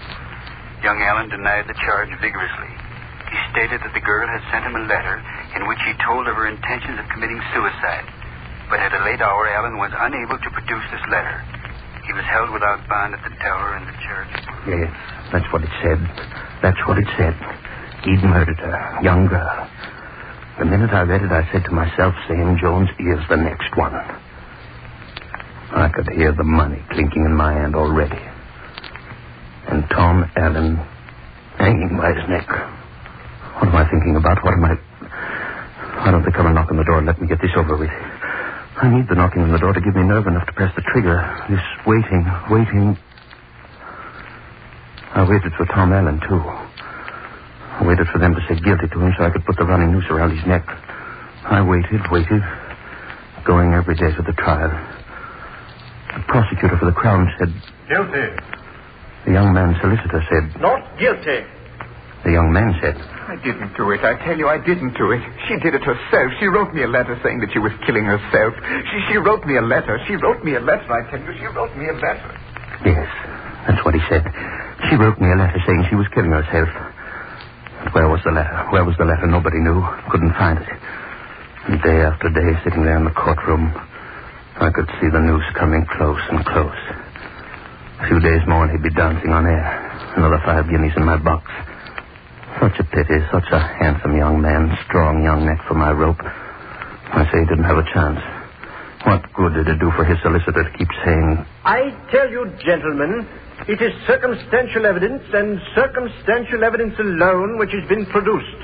Young 0.86 1.02
Allen 1.02 1.28
denied 1.28 1.66
the 1.66 1.76
charge 1.82 2.08
vigorously. 2.22 2.72
He 3.28 3.38
stated 3.52 3.82
that 3.82 3.92
the 3.92 4.06
girl 4.06 4.24
had 4.30 4.40
sent 4.54 4.70
him 4.70 4.78
a 4.78 4.86
letter 4.86 5.18
in 5.58 5.66
which 5.66 5.82
he 5.82 5.92
told 6.06 6.30
of 6.30 6.38
her 6.38 6.46
intentions 6.46 6.96
of 7.02 7.10
committing 7.10 7.42
suicide. 7.52 8.06
But 8.70 8.78
at 8.78 8.94
a 8.94 9.02
late 9.02 9.20
hour, 9.20 9.50
Allen 9.50 9.76
was 9.76 9.90
unable 9.90 10.38
to 10.38 10.50
produce 10.54 10.86
this 10.94 11.04
letter. 11.10 11.42
He 12.06 12.14
was 12.14 12.24
held 12.30 12.54
without 12.54 12.86
bond 12.86 13.18
at 13.18 13.22
the 13.26 13.34
tower 13.42 13.74
and 13.76 13.84
the 13.90 13.98
church. 13.98 14.32
Yes, 14.66 14.90
that's 15.34 15.48
what 15.50 15.66
it 15.66 15.74
said. 15.82 15.98
That's 16.62 16.80
what 16.86 17.02
it 17.02 17.10
said. 17.18 17.34
He'd 18.06 18.22
murdered 18.22 18.62
her, 18.62 18.78
young 19.02 19.26
girl. 19.26 19.68
The 20.60 20.66
minute 20.68 20.92
I 20.92 21.08
read 21.08 21.22
it, 21.24 21.32
I 21.32 21.48
said 21.50 21.64
to 21.64 21.72
myself, 21.72 22.12
Sam 22.28 22.58
Jones 22.60 22.90
is 23.00 23.16
the 23.32 23.36
next 23.40 23.72
one. 23.80 23.96
I 25.72 25.88
could 25.88 26.04
hear 26.12 26.36
the 26.36 26.44
money 26.44 26.84
clinking 26.90 27.24
in 27.24 27.34
my 27.34 27.54
hand 27.54 27.74
already. 27.74 28.20
And 29.72 29.88
Tom 29.88 30.30
Allen 30.36 30.76
hanging 31.56 31.96
by 31.96 32.12
his 32.12 32.28
neck. 32.28 32.44
What 33.56 33.72
am 33.72 33.76
I 33.76 33.88
thinking 33.88 34.16
about? 34.16 34.44
What 34.44 34.52
am 34.52 34.64
I... 34.64 34.76
Why 36.04 36.10
don't 36.10 36.24
they 36.28 36.32
come 36.32 36.44
and 36.44 36.54
knock 36.54 36.70
on 36.70 36.76
the 36.76 36.84
door 36.84 36.98
and 36.98 37.06
let 37.06 37.18
me 37.18 37.26
get 37.26 37.40
this 37.40 37.56
over 37.56 37.78
with? 37.78 37.88
I 37.88 38.92
need 38.92 39.08
the 39.08 39.14
knocking 39.14 39.40
on 39.40 39.52
the 39.52 39.58
door 39.58 39.72
to 39.72 39.80
give 39.80 39.96
me 39.96 40.02
nerve 40.04 40.26
enough 40.26 40.44
to 40.44 40.52
press 40.52 40.74
the 40.76 40.82
trigger. 40.92 41.24
This 41.48 41.64
waiting, 41.86 42.28
waiting. 42.52 42.98
I 45.16 45.24
waited 45.24 45.52
for 45.56 45.64
Tom 45.72 45.92
Allen, 45.94 46.20
too. 46.28 46.69
I 47.80 47.86
waited 47.88 48.06
for 48.12 48.18
them 48.20 48.34
to 48.36 48.40
say 48.44 48.60
guilty 48.60 48.88
to 48.92 48.98
him 49.00 49.12
so 49.16 49.24
I 49.24 49.30
could 49.30 49.44
put 49.48 49.56
the 49.56 49.64
running 49.64 49.90
noose 49.92 50.04
around 50.12 50.36
his 50.36 50.44
neck. 50.46 50.68
I 51.48 51.64
waited, 51.64 52.04
waited, 52.12 52.44
going 53.48 53.72
every 53.72 53.96
day 53.96 54.12
to 54.12 54.22
the 54.22 54.36
trial. 54.36 54.68
The 56.12 56.22
prosecutor 56.28 56.76
for 56.76 56.84
the 56.84 56.92
Crown 56.92 57.24
said. 57.38 57.48
Guilty. 57.88 58.36
The 59.24 59.32
young 59.32 59.54
man's 59.56 59.80
solicitor 59.80 60.20
said. 60.28 60.60
Not 60.60 60.98
guilty. 61.00 61.40
The 62.24 62.32
young 62.36 62.52
man 62.52 62.76
said. 62.84 63.00
I 63.00 63.40
didn't 63.40 63.72
do 63.80 63.88
it. 63.96 64.04
I 64.04 64.12
tell 64.28 64.36
you, 64.36 64.48
I 64.48 64.58
didn't 64.60 64.92
do 65.00 65.12
it. 65.16 65.22
She 65.48 65.56
did 65.64 65.72
it 65.72 65.80
herself. 65.80 66.28
She 66.36 66.46
wrote 66.52 66.74
me 66.76 66.82
a 66.84 66.90
letter 66.90 67.16
saying 67.24 67.40
that 67.40 67.48
she 67.52 67.58
was 67.64 67.72
killing 67.86 68.04
herself. 68.04 68.52
She, 68.92 68.98
she 69.08 69.16
wrote 69.16 69.46
me 69.48 69.56
a 69.56 69.62
letter. 69.64 69.96
She 70.04 70.20
wrote 70.20 70.44
me 70.44 70.52
a 70.56 70.60
letter, 70.60 70.84
I 70.92 71.08
tell 71.08 71.20
you. 71.20 71.32
She 71.38 71.48
wrote 71.48 71.72
me 71.80 71.88
a 71.88 71.96
letter. 71.96 72.28
Yes, 72.84 73.08
that's 73.64 73.80
what 73.88 73.94
he 73.96 74.02
said. 74.12 74.26
She 74.90 74.96
wrote 75.00 75.16
me 75.16 75.32
a 75.32 75.36
letter 75.36 75.56
saying 75.64 75.86
she 75.88 75.96
was 75.96 76.08
killing 76.12 76.32
herself. 76.32 76.68
Where 77.92 78.08
was 78.08 78.20
the 78.24 78.30
letter? 78.30 78.66
Where 78.70 78.84
was 78.84 78.96
the 78.98 79.04
letter? 79.04 79.26
Nobody 79.26 79.58
knew. 79.58 79.82
Couldn't 80.10 80.34
find 80.34 80.58
it. 80.58 80.68
And 81.66 81.82
day 81.82 82.00
after 82.04 82.28
day, 82.30 82.54
sitting 82.64 82.84
there 82.84 82.96
in 82.96 83.04
the 83.04 83.16
courtroom, 83.16 83.72
I 84.60 84.70
could 84.70 84.88
see 85.00 85.08
the 85.08 85.20
noose 85.20 85.48
coming 85.58 85.86
close 85.96 86.20
and 86.30 86.44
close. 86.44 86.80
A 88.00 88.06
few 88.08 88.20
days 88.20 88.40
more 88.46 88.64
and 88.64 88.72
he'd 88.72 88.82
be 88.82 88.94
dancing 88.94 89.32
on 89.32 89.46
air. 89.46 89.64
Another 90.16 90.40
five 90.44 90.68
guineas 90.68 90.92
in 90.96 91.04
my 91.04 91.16
box. 91.16 91.44
Such 92.60 92.78
a 92.80 92.84
pity, 92.84 93.18
such 93.32 93.48
a 93.52 93.58
handsome 93.58 94.16
young 94.16 94.40
man, 94.40 94.76
strong 94.86 95.22
young 95.24 95.46
neck 95.46 95.60
for 95.66 95.74
my 95.74 95.92
rope. 95.92 96.20
I 96.20 97.24
say 97.32 97.40
he 97.40 97.46
didn't 97.46 97.64
have 97.64 97.78
a 97.78 97.86
chance. 97.92 98.20
What 99.04 99.32
good 99.32 99.54
did 99.54 99.68
it 99.68 99.80
do 99.80 99.90
for 99.96 100.04
his 100.04 100.20
solicitor 100.22 100.62
to 100.62 100.72
keep 100.76 100.88
saying, 101.04 101.46
I 101.64 101.88
tell 102.12 102.28
you, 102.28 102.52
gentlemen, 102.62 103.26
it 103.66 103.80
is 103.80 103.92
circumstantial 104.06 104.84
evidence 104.84 105.22
and 105.32 105.58
circumstantial 105.74 106.64
evidence 106.64 106.94
alone 106.98 107.58
which 107.58 107.72
has 107.72 107.88
been 107.88 108.04
produced. 108.06 108.60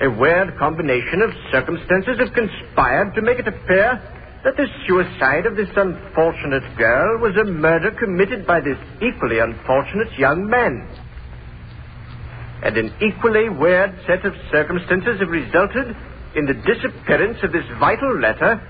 A 0.00 0.10
weird 0.10 0.56
combination 0.58 1.22
of 1.22 1.30
circumstances 1.50 2.18
have 2.18 2.32
conspired 2.32 3.14
to 3.16 3.22
make 3.22 3.40
it 3.40 3.48
appear 3.48 3.98
that 4.44 4.54
the 4.56 4.66
suicide 4.86 5.44
of 5.44 5.56
this 5.56 5.70
unfortunate 5.74 6.62
girl 6.78 7.18
was 7.18 7.34
a 7.36 7.44
murder 7.44 7.90
committed 7.98 8.46
by 8.46 8.60
this 8.60 8.78
equally 9.02 9.40
unfortunate 9.40 10.16
young 10.16 10.46
man. 10.48 10.86
And 12.62 12.76
an 12.76 12.94
equally 13.02 13.48
weird 13.48 13.98
set 14.06 14.24
of 14.24 14.34
circumstances 14.52 15.18
have 15.18 15.28
resulted 15.28 15.96
in 16.36 16.46
the 16.46 16.54
disappearance 16.54 17.38
of 17.42 17.50
this 17.50 17.66
vital 17.80 18.20
letter 18.20 18.62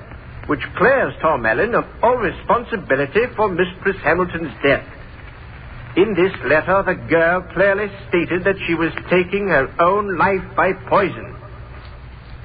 which 0.49 0.65
clears 0.77 1.13
Tom 1.21 1.45
Allen 1.45 1.75
of 1.75 1.85
all 2.03 2.17
responsibility 2.17 3.29
for 3.37 3.49
Mistress 3.49 3.97
Hamilton's 4.03 4.53
death. 4.65 4.85
In 5.97 6.15
this 6.17 6.33
letter, 6.49 6.83
the 6.85 6.97
girl 7.09 7.45
clearly 7.53 7.89
stated 8.09 8.45
that 8.45 8.57
she 8.67 8.75
was 8.75 8.93
taking 9.11 9.49
her 9.49 9.69
own 9.81 10.17
life 10.17 10.45
by 10.57 10.73
poison. 10.89 11.37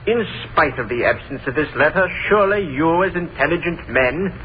In 0.05 0.19
spite 0.51 0.77
of 0.79 0.89
the 0.89 1.05
absence 1.05 1.41
of 1.47 1.55
this 1.55 1.71
letter, 1.77 2.07
surely 2.27 2.67
you, 2.75 3.03
as 3.03 3.15
intelligent 3.15 3.87
men, 3.87 4.35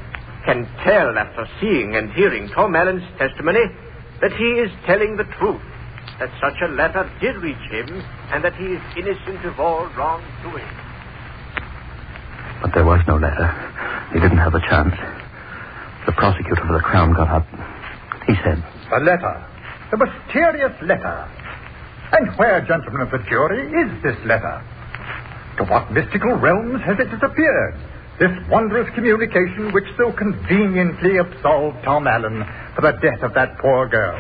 can 0.47 0.63
tell 0.87 1.19
after 1.19 1.49
seeing 1.61 1.97
and 1.97 2.13
hearing 2.13 2.49
Tom 2.55 2.77
Allen's 2.77 3.03
testimony 3.19 3.67
that 4.21 4.33
he 4.39 4.63
is 4.63 4.71
telling 4.87 5.17
the 5.17 5.27
truth, 5.39 5.63
that 6.21 6.31
such 6.41 6.55
a 6.63 6.73
letter 6.75 7.11
did 7.21 7.37
reach 7.43 7.65
him, 7.71 7.91
and 8.31 8.45
that 8.45 8.55
he 8.55 8.67
is 8.67 8.83
innocent 8.97 9.45
of 9.47 9.59
all 9.59 9.91
wrongdoing. 9.97 10.78
But 12.63 12.75
there 12.75 12.85
was 12.85 13.01
no 13.07 13.17
letter. 13.17 13.49
He 14.13 14.21
didn't 14.21 14.39
have 14.39 14.55
a 14.55 14.61
chance. 14.61 14.95
The 16.07 16.13
prosecutor 16.13 16.65
for 16.67 16.73
the 16.73 16.81
Crown 16.83 17.13
got 17.13 17.29
up. 17.29 17.47
He 18.27 18.35
said, 18.43 18.63
A 18.93 19.01
letter. 19.01 19.45
The 19.91 19.97
mysterious 19.97 20.73
letter. 20.83 21.29
And 22.13 22.33
where, 22.39 22.61
gentlemen 22.67 23.03
of 23.03 23.11
the 23.11 23.19
jury, 23.29 23.69
is 23.69 24.03
this 24.03 24.17
letter? 24.25 24.65
To 25.59 25.65
what 25.65 25.93
mystical 25.93 26.35
realms 26.37 26.81
has 26.83 26.99
it 26.99 27.11
disappeared? 27.11 27.75
This 28.19 28.33
wondrous 28.51 28.89
communication 28.95 29.73
which 29.73 29.85
so 29.97 30.13
conveniently 30.13 31.19
absolved 31.19 31.85
Tom 31.85 32.07
Allen 32.07 32.45
for 32.75 32.83
the 32.83 32.93
death 33.01 33.23
of 33.23 33.35
that 33.35 33.59
poor 33.59 33.87
girl. 33.89 34.19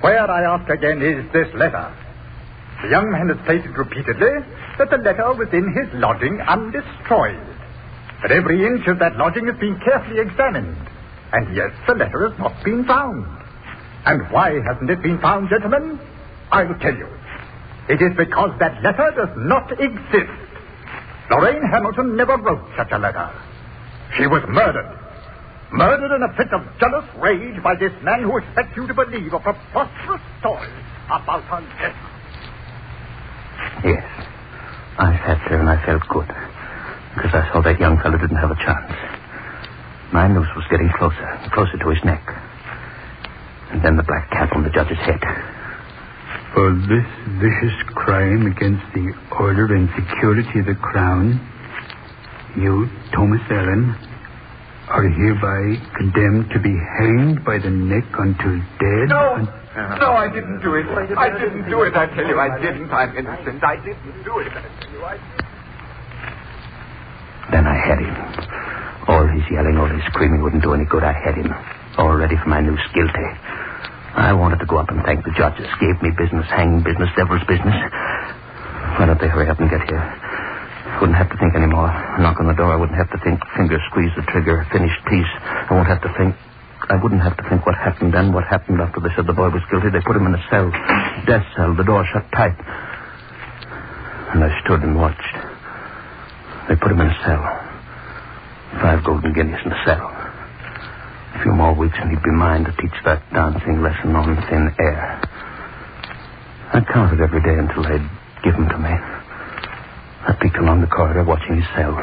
Where, 0.00 0.30
I 0.30 0.42
ask 0.44 0.70
again, 0.70 1.02
is 1.02 1.30
this 1.32 1.52
letter? 1.54 1.92
The 2.82 2.88
young 2.88 3.10
man 3.12 3.28
has 3.28 3.36
stated 3.44 3.76
repeatedly 3.76 4.40
that 4.78 4.88
the 4.88 4.96
letter 4.96 5.34
was 5.34 5.48
in 5.52 5.68
his 5.74 5.92
lodging 6.00 6.40
undestroyed. 6.40 7.49
But 8.22 8.32
every 8.32 8.64
inch 8.66 8.86
of 8.86 8.98
that 8.98 9.16
lodging 9.16 9.46
has 9.46 9.56
been 9.56 9.78
carefully 9.80 10.20
examined. 10.20 10.76
And 11.32 11.54
yet 11.56 11.70
the 11.86 11.94
letter 11.94 12.28
has 12.28 12.38
not 12.38 12.64
been 12.64 12.84
found. 12.84 13.24
And 14.04 14.22
why 14.30 14.60
hasn't 14.60 14.90
it 14.90 15.02
been 15.02 15.18
found, 15.20 15.48
gentlemen? 15.48 15.98
I'll 16.50 16.74
tell 16.80 16.94
you. 16.94 17.08
It 17.88 18.00
is 18.02 18.16
because 18.16 18.50
that 18.58 18.82
letter 18.82 19.12
does 19.16 19.34
not 19.36 19.72
exist. 19.72 20.30
Lorraine 21.30 21.62
Hamilton 21.70 22.16
never 22.16 22.36
wrote 22.36 22.64
such 22.76 22.90
a 22.92 22.98
letter. 22.98 23.30
She 24.16 24.26
was 24.26 24.42
murdered. 24.48 24.98
Murdered 25.72 26.14
in 26.16 26.22
a 26.22 26.34
fit 26.36 26.52
of 26.52 26.62
jealous 26.80 27.04
rage 27.18 27.62
by 27.62 27.76
this 27.76 27.92
man 28.02 28.22
who 28.22 28.38
expects 28.38 28.76
you 28.76 28.86
to 28.88 28.94
believe 28.94 29.32
a 29.32 29.38
preposterous 29.38 30.20
story 30.40 30.68
about 31.06 31.44
her 31.44 31.60
death. 31.78 31.94
Yes. 33.84 34.04
I 34.98 35.16
sat 35.24 35.40
there 35.48 35.60
and 35.60 35.70
I 35.70 35.86
felt 35.86 36.02
good. 36.08 36.28
Because 37.14 37.34
I 37.34 37.52
saw 37.52 37.60
that 37.62 37.80
young 37.80 37.98
fellow 38.00 38.18
didn't 38.18 38.38
have 38.38 38.50
a 38.50 38.60
chance. 38.62 38.92
My 40.12 40.26
noose 40.26 40.48
was 40.56 40.64
getting 40.70 40.90
closer, 40.98 41.26
closer 41.52 41.78
to 41.78 41.88
his 41.90 42.02
neck. 42.04 42.22
And 43.70 43.82
then 43.82 43.96
the 43.96 44.02
black 44.02 44.30
cap 44.30 44.54
on 44.54 44.62
the 44.62 44.70
judge's 44.70 44.98
head. 44.98 45.22
For 46.54 46.74
this 46.74 47.06
vicious 47.38 47.78
crime 47.94 48.46
against 48.46 48.82
the 48.94 49.14
order 49.38 49.74
and 49.74 49.88
security 49.94 50.58
of 50.60 50.66
the 50.66 50.74
crown, 50.74 51.38
you, 52.56 52.90
Thomas 53.14 53.42
Allen, 53.50 53.94
are 54.90 55.06
hereby 55.06 55.78
condemned 55.94 56.50
to 56.50 56.58
be 56.58 56.74
hanged 56.98 57.44
by 57.44 57.58
the 57.58 57.70
neck 57.70 58.10
until 58.18 58.58
dead. 58.82 59.08
No! 59.08 59.38
No, 60.02 60.18
I 60.18 60.26
didn't 60.26 60.60
do 60.62 60.74
it. 60.74 60.86
I 61.16 61.30
didn't 61.30 61.70
do 61.70 61.82
it, 61.82 61.94
I 61.94 62.06
tell 62.10 62.26
you. 62.26 62.40
I 62.40 62.58
didn't. 62.60 62.90
I'm 62.90 63.16
innocent. 63.16 63.62
I 63.62 63.76
didn't 63.76 64.24
do 64.24 64.38
it, 64.40 64.50
I 64.50 64.62
tell 64.82 64.90
you. 64.90 65.04
I... 65.04 65.49
Then 67.50 67.66
I 67.66 67.74
had 67.74 67.98
him. 67.98 68.14
All 69.10 69.26
his 69.26 69.42
yelling, 69.50 69.76
all 69.76 69.90
his 69.90 70.02
screaming 70.14 70.42
wouldn't 70.42 70.62
do 70.62 70.72
any 70.72 70.84
good. 70.84 71.02
I 71.02 71.12
had 71.12 71.34
him. 71.34 71.50
All 71.98 72.14
ready 72.14 72.36
for 72.38 72.48
my 72.48 72.60
noose, 72.60 72.82
guilty. 72.94 73.26
I 74.14 74.32
wanted 74.32 74.58
to 74.60 74.66
go 74.66 74.78
up 74.78 74.90
and 74.90 75.02
thank 75.02 75.24
the 75.24 75.34
judges. 75.34 75.66
Gave 75.80 75.98
me 76.02 76.10
business, 76.14 76.46
hanging 76.50 76.82
business, 76.82 77.10
devil's 77.16 77.42
business. 77.46 77.74
Why 78.98 79.06
don't 79.06 79.18
they 79.20 79.26
hurry 79.28 79.48
up 79.50 79.58
and 79.58 79.70
get 79.70 79.82
here? 79.88 80.02
Wouldn't 81.00 81.16
have 81.18 81.30
to 81.30 81.38
think 81.38 81.54
anymore. 81.54 81.90
Knock 82.18 82.38
on 82.38 82.46
the 82.46 82.54
door. 82.54 82.72
I 82.72 82.76
wouldn't 82.76 82.98
have 82.98 83.10
to 83.10 83.18
think. 83.24 83.40
Finger 83.56 83.78
squeeze 83.90 84.10
the 84.14 84.22
trigger. 84.30 84.66
Finished 84.70 85.00
piece. 85.06 85.32
I 85.42 85.74
won't 85.74 85.88
have 85.88 86.02
to 86.02 86.12
think. 86.18 86.34
I 86.90 86.96
wouldn't 87.02 87.22
have 87.22 87.36
to 87.38 87.44
think 87.48 87.66
what 87.66 87.76
happened 87.76 88.12
then, 88.14 88.32
what 88.32 88.44
happened 88.44 88.80
after 88.80 88.98
they 89.00 89.10
said 89.14 89.26
the 89.26 89.32
boy 89.32 89.50
was 89.50 89.62
guilty. 89.70 89.90
They 89.90 90.02
put 90.02 90.16
him 90.16 90.26
in 90.26 90.34
a 90.34 90.42
cell. 90.50 90.70
Death 91.26 91.46
cell. 91.54 91.74
The 91.74 91.84
door 91.84 92.04
shut 92.12 92.26
tight. 92.32 92.58
And 94.34 94.42
I 94.42 94.50
stood 94.64 94.82
and 94.82 94.96
watched. 94.98 95.34
They 96.70 96.76
put 96.78 96.94
him 96.94 97.02
in 97.02 97.10
a 97.10 97.18
cell. 97.26 97.42
Five 98.78 99.02
golden 99.02 99.34
guineas 99.34 99.58
in 99.66 99.74
the 99.74 99.82
cell. 99.84 100.06
A 100.06 101.42
few 101.42 101.50
more 101.50 101.74
weeks 101.74 101.98
and 101.98 102.14
he'd 102.14 102.22
be 102.22 102.30
mine 102.30 102.62
to 102.62 102.70
teach 102.78 102.94
that 103.04 103.26
dancing 103.34 103.82
lesson 103.82 104.14
on 104.14 104.38
thin 104.46 104.70
air. 104.78 105.18
I 106.70 106.78
counted 106.86 107.20
every 107.20 107.42
day 107.42 107.58
until 107.58 107.82
they'd 107.82 108.06
give 108.46 108.54
him 108.54 108.68
to 108.70 108.78
me. 108.78 108.94
I 108.94 110.38
peeked 110.40 110.62
along 110.62 110.82
the 110.82 110.86
corridor 110.86 111.24
watching 111.24 111.56
his 111.58 111.66
cell. 111.74 111.98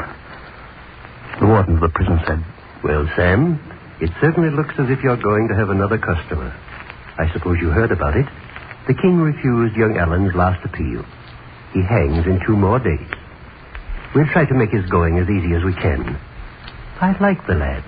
The 1.40 1.46
warden 1.46 1.76
of 1.76 1.80
the 1.80 1.88
prison 1.88 2.20
said, 2.28 2.44
Well, 2.84 3.08
Sam, 3.16 3.56
it 4.04 4.12
certainly 4.20 4.50
looks 4.50 4.74
as 4.76 4.90
if 4.90 5.00
you're 5.00 5.16
going 5.16 5.48
to 5.48 5.56
have 5.56 5.70
another 5.70 5.96
customer. 5.96 6.52
I 7.16 7.32
suppose 7.32 7.56
you 7.58 7.70
heard 7.70 7.90
about 7.90 8.18
it. 8.18 8.26
The 8.86 9.00
king 9.00 9.16
refused 9.16 9.76
young 9.80 9.96
Allen's 9.96 10.34
last 10.34 10.60
appeal. 10.62 11.08
He 11.72 11.80
hangs 11.80 12.26
in 12.28 12.44
two 12.44 12.56
more 12.56 12.78
days. 12.78 13.17
We'll 14.14 14.26
try 14.32 14.46
to 14.46 14.54
make 14.54 14.70
his 14.70 14.88
going 14.88 15.18
as 15.18 15.28
easy 15.28 15.54
as 15.54 15.62
we 15.64 15.74
can. 15.74 16.18
I 17.00 17.16
like 17.20 17.46
the 17.46 17.54
lad. 17.54 17.84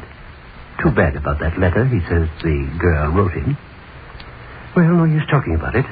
Too 0.82 0.90
bad 0.90 1.16
about 1.16 1.40
that 1.40 1.58
letter 1.58 1.84
he 1.84 2.00
says 2.08 2.28
the 2.42 2.78
girl 2.78 3.10
wrote 3.12 3.32
him. 3.32 3.56
Well, 4.76 4.86
no 4.86 5.04
use 5.04 5.24
talking 5.30 5.54
about 5.54 5.74
it. 5.74 5.86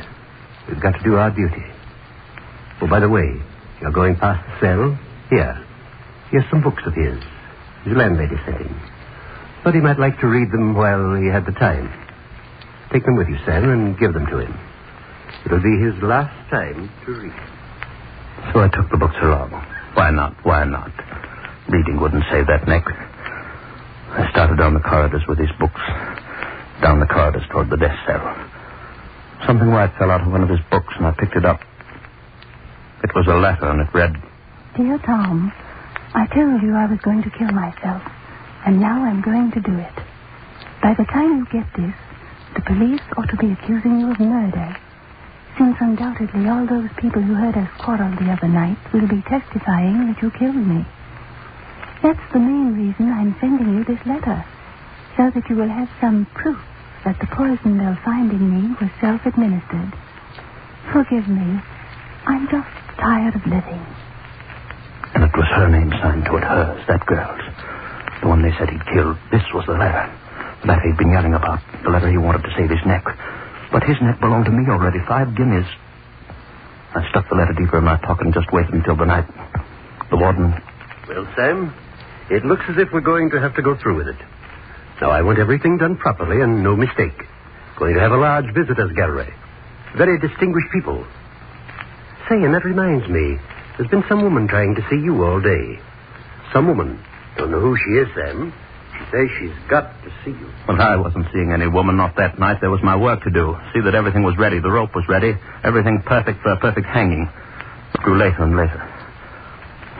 We've 0.68 0.80
got 0.80 0.92
to 0.92 1.02
do 1.02 1.16
our 1.16 1.30
duty. 1.30 1.64
Oh, 2.80 2.86
by 2.86 3.00
the 3.00 3.08
way, 3.08 3.40
you're 3.80 3.90
going 3.90 4.16
past 4.16 4.44
the 4.46 4.66
cell? 4.66 4.98
Here. 5.30 5.64
Here's 6.30 6.48
some 6.50 6.62
books 6.62 6.82
of 6.86 6.94
his. 6.94 7.18
His 7.84 7.96
landlady 7.96 8.36
sent 8.44 8.58
him. 8.58 8.80
Thought 9.64 9.74
he 9.74 9.80
might 9.80 9.98
like 9.98 10.20
to 10.20 10.28
read 10.28 10.52
them 10.52 10.74
while 10.74 11.14
he 11.16 11.26
had 11.26 11.44
the 11.44 11.52
time. 11.52 11.90
Take 12.92 13.04
them 13.04 13.16
with 13.16 13.28
you, 13.28 13.36
Sam, 13.44 13.68
and 13.68 13.98
give 13.98 14.14
them 14.14 14.26
to 14.26 14.38
him. 14.38 14.58
It'll 15.44 15.62
be 15.62 15.78
his 15.78 16.00
last 16.02 16.34
time 16.50 16.90
to 17.04 17.12
read. 17.12 17.32
So 18.52 18.60
I 18.60 18.68
took 18.68 18.90
the 18.90 18.96
books 18.96 19.16
along. 19.20 19.52
Why 19.98 20.10
not? 20.10 20.32
Why 20.44 20.62
not? 20.62 20.92
Reading 21.68 21.98
wouldn't 21.98 22.22
save 22.30 22.46
that 22.46 22.68
neck. 22.68 22.86
I 22.86 24.30
started 24.30 24.56
down 24.56 24.74
the 24.74 24.80
corridors 24.80 25.26
with 25.26 25.38
his 25.38 25.50
books. 25.58 25.80
Down 26.80 27.00
the 27.00 27.10
corridors 27.10 27.42
toward 27.50 27.68
the 27.68 27.76
death 27.76 27.98
cell. 28.06 28.22
Something 29.44 29.72
white 29.72 29.90
fell 29.98 30.12
out 30.12 30.20
of 30.20 30.30
one 30.30 30.44
of 30.44 30.50
his 30.50 30.60
books, 30.70 30.94
and 30.96 31.04
I 31.04 31.10
picked 31.18 31.34
it 31.34 31.44
up. 31.44 31.58
It 33.02 33.10
was 33.12 33.26
a 33.26 33.34
letter, 33.34 33.66
and 33.66 33.80
it 33.80 33.92
read, 33.92 34.14
Dear 34.76 34.98
Tom, 34.98 35.50
I 36.14 36.28
told 36.28 36.62
you 36.62 36.76
I 36.76 36.86
was 36.86 37.00
going 37.02 37.24
to 37.24 37.30
kill 37.30 37.50
myself, 37.50 38.02
and 38.66 38.78
now 38.78 39.02
I'm 39.02 39.20
going 39.20 39.50
to 39.50 39.60
do 39.60 39.76
it. 39.76 39.96
By 40.80 40.94
the 40.94 41.06
time 41.10 41.38
you 41.38 41.46
get 41.50 41.66
this, 41.74 41.94
the 42.54 42.62
police 42.62 43.02
ought 43.16 43.30
to 43.30 43.36
be 43.36 43.50
accusing 43.50 43.98
you 43.98 44.12
of 44.12 44.20
murder, 44.20 44.76
since 45.58 45.76
undoubtedly 45.80 46.48
all 46.48 46.64
those 46.66 46.88
people 46.96 47.20
who 47.20 47.34
heard 47.34 47.56
us 47.56 47.68
quarrel 47.78 48.10
the 48.16 48.30
other 48.30 48.48
night 48.48 48.78
will 48.92 49.06
be 49.08 49.20
testifying 49.22 50.06
that 50.06 50.22
you 50.22 50.30
killed 50.30 50.54
me. 50.56 50.84
That's 52.02 52.32
the 52.32 52.38
main 52.38 52.74
reason 52.74 53.10
I'm 53.10 53.34
sending 53.40 53.74
you 53.76 53.84
this 53.84 54.04
letter, 54.06 54.44
so 55.16 55.30
that 55.34 55.48
you 55.50 55.56
will 55.56 55.68
have 55.68 55.90
some 56.00 56.26
proof 56.34 56.58
that 57.04 57.18
the 57.18 57.26
poison 57.26 57.78
they'll 57.78 57.98
find 58.04 58.30
in 58.30 58.44
me 58.54 58.76
was 58.80 58.90
self-administered. 59.00 59.92
Forgive 60.92 61.26
me. 61.28 61.60
I'm 62.26 62.46
just 62.48 62.68
tired 62.98 63.34
of 63.34 63.44
living. 63.46 63.82
and 65.14 65.24
it 65.24 65.34
was 65.36 65.46
her 65.48 65.68
name 65.68 65.90
signed 66.00 66.24
to 66.26 66.36
it, 66.36 66.44
hers, 66.44 66.86
that 66.86 67.04
girl's. 67.06 67.42
The 68.22 68.28
one 68.28 68.42
they 68.42 68.52
said 68.58 68.70
he'd 68.70 68.84
killed. 68.86 69.16
This 69.32 69.42
was 69.54 69.66
the 69.66 69.72
letter. 69.72 70.06
The 70.62 70.68
letter 70.68 70.82
he'd 70.86 70.96
been 70.98 71.10
yelling 71.10 71.34
about. 71.34 71.60
The 71.82 71.90
letter 71.90 72.10
he 72.10 72.18
wanted 72.18 72.42
to 72.44 72.54
save 72.56 72.70
his 72.70 72.84
neck. 72.86 73.04
But 73.70 73.84
his 73.84 73.96
neck 74.00 74.20
belonged 74.20 74.46
to 74.46 74.50
me 74.50 74.64
already. 74.70 74.98
Five 75.06 75.34
guineas. 75.36 75.66
I 76.94 77.08
stuck 77.10 77.28
the 77.28 77.36
letter 77.36 77.52
deeper 77.52 77.78
in 77.78 77.84
my 77.84 77.96
pocket 77.96 78.24
and 78.26 78.34
just 78.34 78.52
waited 78.52 78.72
until 78.72 78.96
the 78.96 79.04
night. 79.04 79.28
The 80.10 80.16
warden. 80.16 80.54
Well, 81.08 81.28
Sam, 81.36 81.74
it 82.30 82.44
looks 82.44 82.64
as 82.68 82.76
if 82.78 82.88
we're 82.92 83.00
going 83.04 83.30
to 83.30 83.40
have 83.40 83.54
to 83.56 83.62
go 83.62 83.76
through 83.76 83.96
with 83.96 84.08
it. 84.08 84.16
Now, 85.00 85.10
I 85.10 85.22
want 85.22 85.38
everything 85.38 85.76
done 85.78 85.96
properly 85.96 86.40
and 86.40 86.62
no 86.62 86.76
mistake. 86.76 87.16
Going 87.78 87.94
to 87.94 88.00
have 88.00 88.12
a 88.12 88.16
large 88.16 88.52
visitors 88.54 88.90
gallery. 88.96 89.32
Very 89.96 90.18
distinguished 90.18 90.72
people. 90.72 91.06
Say, 92.28 92.42
and 92.42 92.54
that 92.54 92.64
reminds 92.64 93.08
me, 93.08 93.38
there's 93.76 93.90
been 93.90 94.04
some 94.08 94.22
woman 94.22 94.48
trying 94.48 94.74
to 94.74 94.82
see 94.90 94.96
you 94.96 95.22
all 95.24 95.40
day. 95.40 95.78
Some 96.52 96.66
woman. 96.66 97.00
Don't 97.36 97.50
know 97.50 97.60
who 97.60 97.76
she 97.76 97.90
is, 98.00 98.08
Sam. 98.16 98.52
She 98.98 99.04
says 99.10 99.26
she's 99.38 99.70
got 99.70 99.94
to 100.04 100.10
see 100.24 100.30
you. 100.32 100.50
Well, 100.66 100.80
I 100.80 100.96
wasn't 100.96 101.26
seeing 101.32 101.52
any 101.52 101.66
woman, 101.68 101.96
not 101.96 102.16
that 102.16 102.38
night. 102.38 102.58
There 102.60 102.70
was 102.70 102.82
my 102.82 102.96
work 102.96 103.22
to 103.24 103.30
do. 103.30 103.56
See 103.72 103.80
that 103.80 103.94
everything 103.94 104.22
was 104.22 104.36
ready. 104.36 104.58
The 104.58 104.70
rope 104.70 104.94
was 104.94 105.04
ready. 105.08 105.34
Everything 105.64 106.02
perfect 106.04 106.42
for 106.42 106.52
a 106.52 106.56
perfect 106.58 106.86
hanging. 106.86 107.28
It 107.94 108.00
grew 108.00 108.18
later 108.18 108.42
and 108.42 108.56
later. 108.56 108.82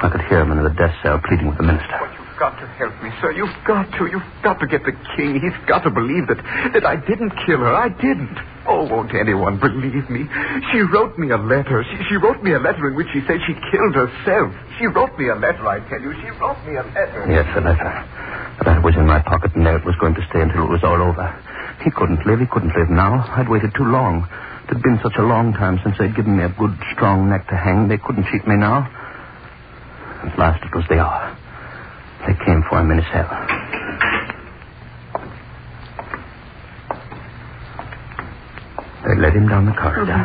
I 0.02 0.09
could 0.11 0.21
hear 0.28 0.40
him 0.40 0.52
in 0.52 0.62
the 0.62 0.71
death 0.71 0.94
cell 1.03 1.20
pleading 1.25 1.49
with 1.49 1.57
the 1.59 1.64
minister. 1.64 2.17
Got 2.38 2.55
to 2.62 2.66
help 2.79 2.94
me, 3.03 3.11
sir. 3.20 3.33
You've 3.33 3.51
got 3.66 3.90
to. 3.98 4.07
You've 4.07 4.22
got 4.46 4.61
to 4.61 4.66
get 4.70 4.87
the 4.87 4.94
king. 5.18 5.42
He's 5.42 5.59
got 5.66 5.83
to 5.83 5.90
believe 5.90 6.31
that 6.31 6.38
that 6.70 6.87
I 6.87 6.94
didn't 6.94 7.35
kill 7.42 7.59
her. 7.59 7.74
I 7.74 7.88
didn't. 7.90 8.38
Oh, 8.62 8.87
won't 8.87 9.11
anyone 9.11 9.59
believe 9.59 10.07
me? 10.07 10.22
She 10.70 10.79
wrote 10.87 11.18
me 11.18 11.31
a 11.35 11.37
letter. 11.37 11.83
She, 11.83 11.98
she 12.07 12.14
wrote 12.14 12.38
me 12.44 12.53
a 12.53 12.61
letter 12.62 12.87
in 12.87 12.94
which 12.94 13.09
she 13.11 13.27
said 13.27 13.42
she 13.42 13.59
killed 13.74 13.94
herself. 13.98 14.55
She 14.79 14.87
wrote 14.87 15.18
me 15.18 15.27
a 15.29 15.35
letter, 15.35 15.66
I 15.66 15.81
tell 15.90 15.98
you. 15.98 16.14
She 16.22 16.31
wrote 16.38 16.62
me 16.62 16.77
a 16.79 16.87
letter. 16.94 17.27
Yes, 17.27 17.48
a 17.57 17.61
letter. 17.61 17.90
The 18.61 18.64
letter 18.70 18.83
was 18.87 18.94
in 18.94 19.07
my 19.07 19.18
pocket, 19.18 19.57
and 19.57 19.66
there 19.66 19.77
it 19.79 19.85
was 19.85 19.96
going 19.98 20.14
to 20.14 20.22
stay 20.31 20.42
until 20.42 20.62
it 20.62 20.70
was 20.70 20.85
all 20.85 21.01
over. 21.03 21.27
He 21.83 21.90
couldn't 21.90 22.22
live. 22.24 22.38
He 22.38 22.46
couldn't 22.46 22.77
live 22.77 22.90
now. 22.90 23.24
I'd 23.35 23.48
waited 23.48 23.74
too 23.74 23.88
long. 23.88 24.29
It 24.68 24.79
had 24.79 24.83
been 24.83 25.01
such 25.03 25.16
a 25.18 25.22
long 25.27 25.55
time 25.55 25.81
since 25.83 25.96
they'd 25.98 26.14
given 26.14 26.37
me 26.37 26.44
a 26.44 26.55
good, 26.55 26.77
strong 26.94 27.31
neck 27.31 27.48
to 27.48 27.57
hang. 27.57 27.88
They 27.88 27.98
couldn't 27.98 28.27
cheat 28.31 28.46
me 28.46 28.55
now. 28.55 28.85
At 30.22 30.38
last, 30.38 30.62
it 30.62 30.74
was 30.74 30.85
the 30.90 31.01
hour. 31.01 31.38
They 32.29 32.37
came 32.45 32.62
for 32.69 32.79
him 32.81 32.91
in 32.91 32.99
his 32.99 33.07
cell. 33.11 33.25
They 39.07 39.17
led 39.17 39.33
him 39.33 39.49
down 39.49 39.64
the 39.64 39.73
corridor. 39.73 40.21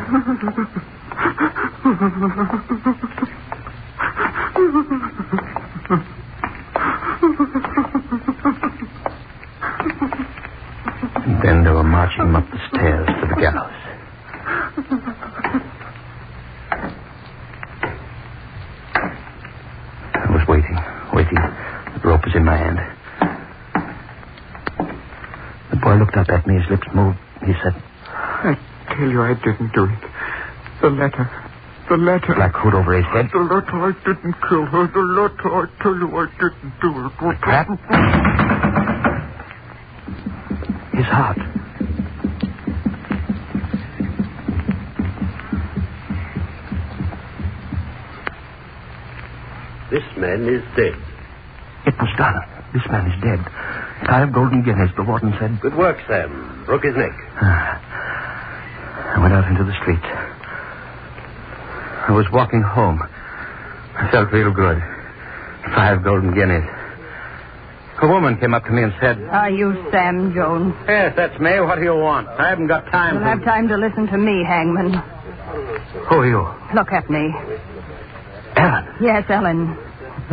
And 11.26 11.42
then 11.42 11.64
they 11.64 11.70
were 11.70 11.84
marching 11.84 12.24
him 12.28 12.36
up 12.36 12.46
the 12.52 12.60
stairs 12.68 13.08
to 13.08 13.28
the 13.28 13.36
gallows. 13.40 13.80
I 20.14 20.32
was 20.32 20.44
waiting, 20.48 20.78
waiting. 21.14 21.40
The 22.02 22.08
rope 22.10 22.26
was 22.26 22.36
in 22.36 22.44
my 22.46 22.58
hand. 22.58 22.80
The 25.72 25.78
boy 25.78 25.96
looked 25.96 26.18
up 26.18 26.30
at 26.30 26.46
me, 26.46 26.56
his 26.60 26.70
lips 26.70 26.88
moved. 26.94 27.18
He 27.46 27.54
said, 27.64 27.74
I 28.08 28.54
tell 28.94 29.10
you 29.10 29.22
I 29.22 29.34
didn't 29.64 29.76
do 29.76 29.86
it. 29.86 30.12
The 30.82 30.90
letter. 30.90 31.30
The 31.90 31.98
letter. 31.98 32.34
Black 32.36 32.56
hood 32.56 32.74
over 32.74 32.96
his 32.96 33.06
head. 33.06 33.30
The 33.32 33.40
letter, 33.40 33.72
I 33.72 33.92
didn't 34.06 34.36
kill 34.50 34.66
her. 34.66 34.88
The 34.88 35.00
letter, 35.00 35.50
I 35.54 35.66
tell 35.82 35.96
you 35.96 36.08
I 36.18 36.26
didn't 36.40 36.74
do 36.82 37.06
it. 37.06 37.12
The 37.20 37.34
trap? 37.42 37.68
His 40.94 41.06
heart. 41.06 41.38
This 49.92 50.04
man 50.18 50.48
is 50.50 50.64
dead. 50.76 50.96
It 51.86 51.96
was 52.00 52.10
done. 52.18 52.36
This 52.74 52.82
man 52.90 53.12
is 53.12 53.22
dead. 53.22 53.40
Five 54.08 54.34
golden 54.34 54.64
guineas, 54.64 54.90
the 54.98 55.04
warden 55.04 55.34
said. 55.40 55.60
Good 55.62 55.76
work, 55.76 56.00
Sam. 56.08 56.64
Broke 56.66 56.84
his 56.84 56.96
neck. 56.96 57.12
I 57.14 57.83
went 59.24 59.34
out 59.34 59.48
into 59.48 59.64
the 59.64 59.72
street. 59.80 60.04
I 60.04 62.12
was 62.12 62.28
walking 62.34 62.62
home. 62.62 63.00
I 63.96 64.12
felt 64.12 64.32
real 64.34 64.52
good. 64.52 64.84
Five 65.74 66.04
golden 66.04 66.34
guineas. 66.36 66.68
A 68.02 68.08
woman 68.08 68.38
came 68.38 68.54
up 68.54 68.66
to 68.66 68.72
me 68.72 68.84
and 68.84 68.94
said, 69.00 69.18
Are 69.32 69.50
you 69.50 69.72
Sam 69.92 70.34
Jones? 70.36 70.76
Yes, 70.90 71.14
that's 71.16 71.40
me. 71.40 71.58
What 71.62 71.78
do 71.80 71.84
you 71.84 71.96
want? 71.96 72.28
I 72.28 72.50
haven't 72.50 72.68
got 72.68 72.86
time. 72.92 73.16
You'll 73.16 73.24
have 73.24 73.44
time 73.46 73.70
to 73.70 73.78
listen 73.78 74.08
to 74.08 74.18
me, 74.18 74.44
Hangman. 74.44 74.92
Who 76.10 76.16
are 76.16 76.28
you? 76.28 76.46
Look 76.76 76.92
at 76.92 77.10
me. 77.10 77.32
Ellen. 78.58 78.86
Yes, 79.00 79.24
Ellen. 79.30 79.78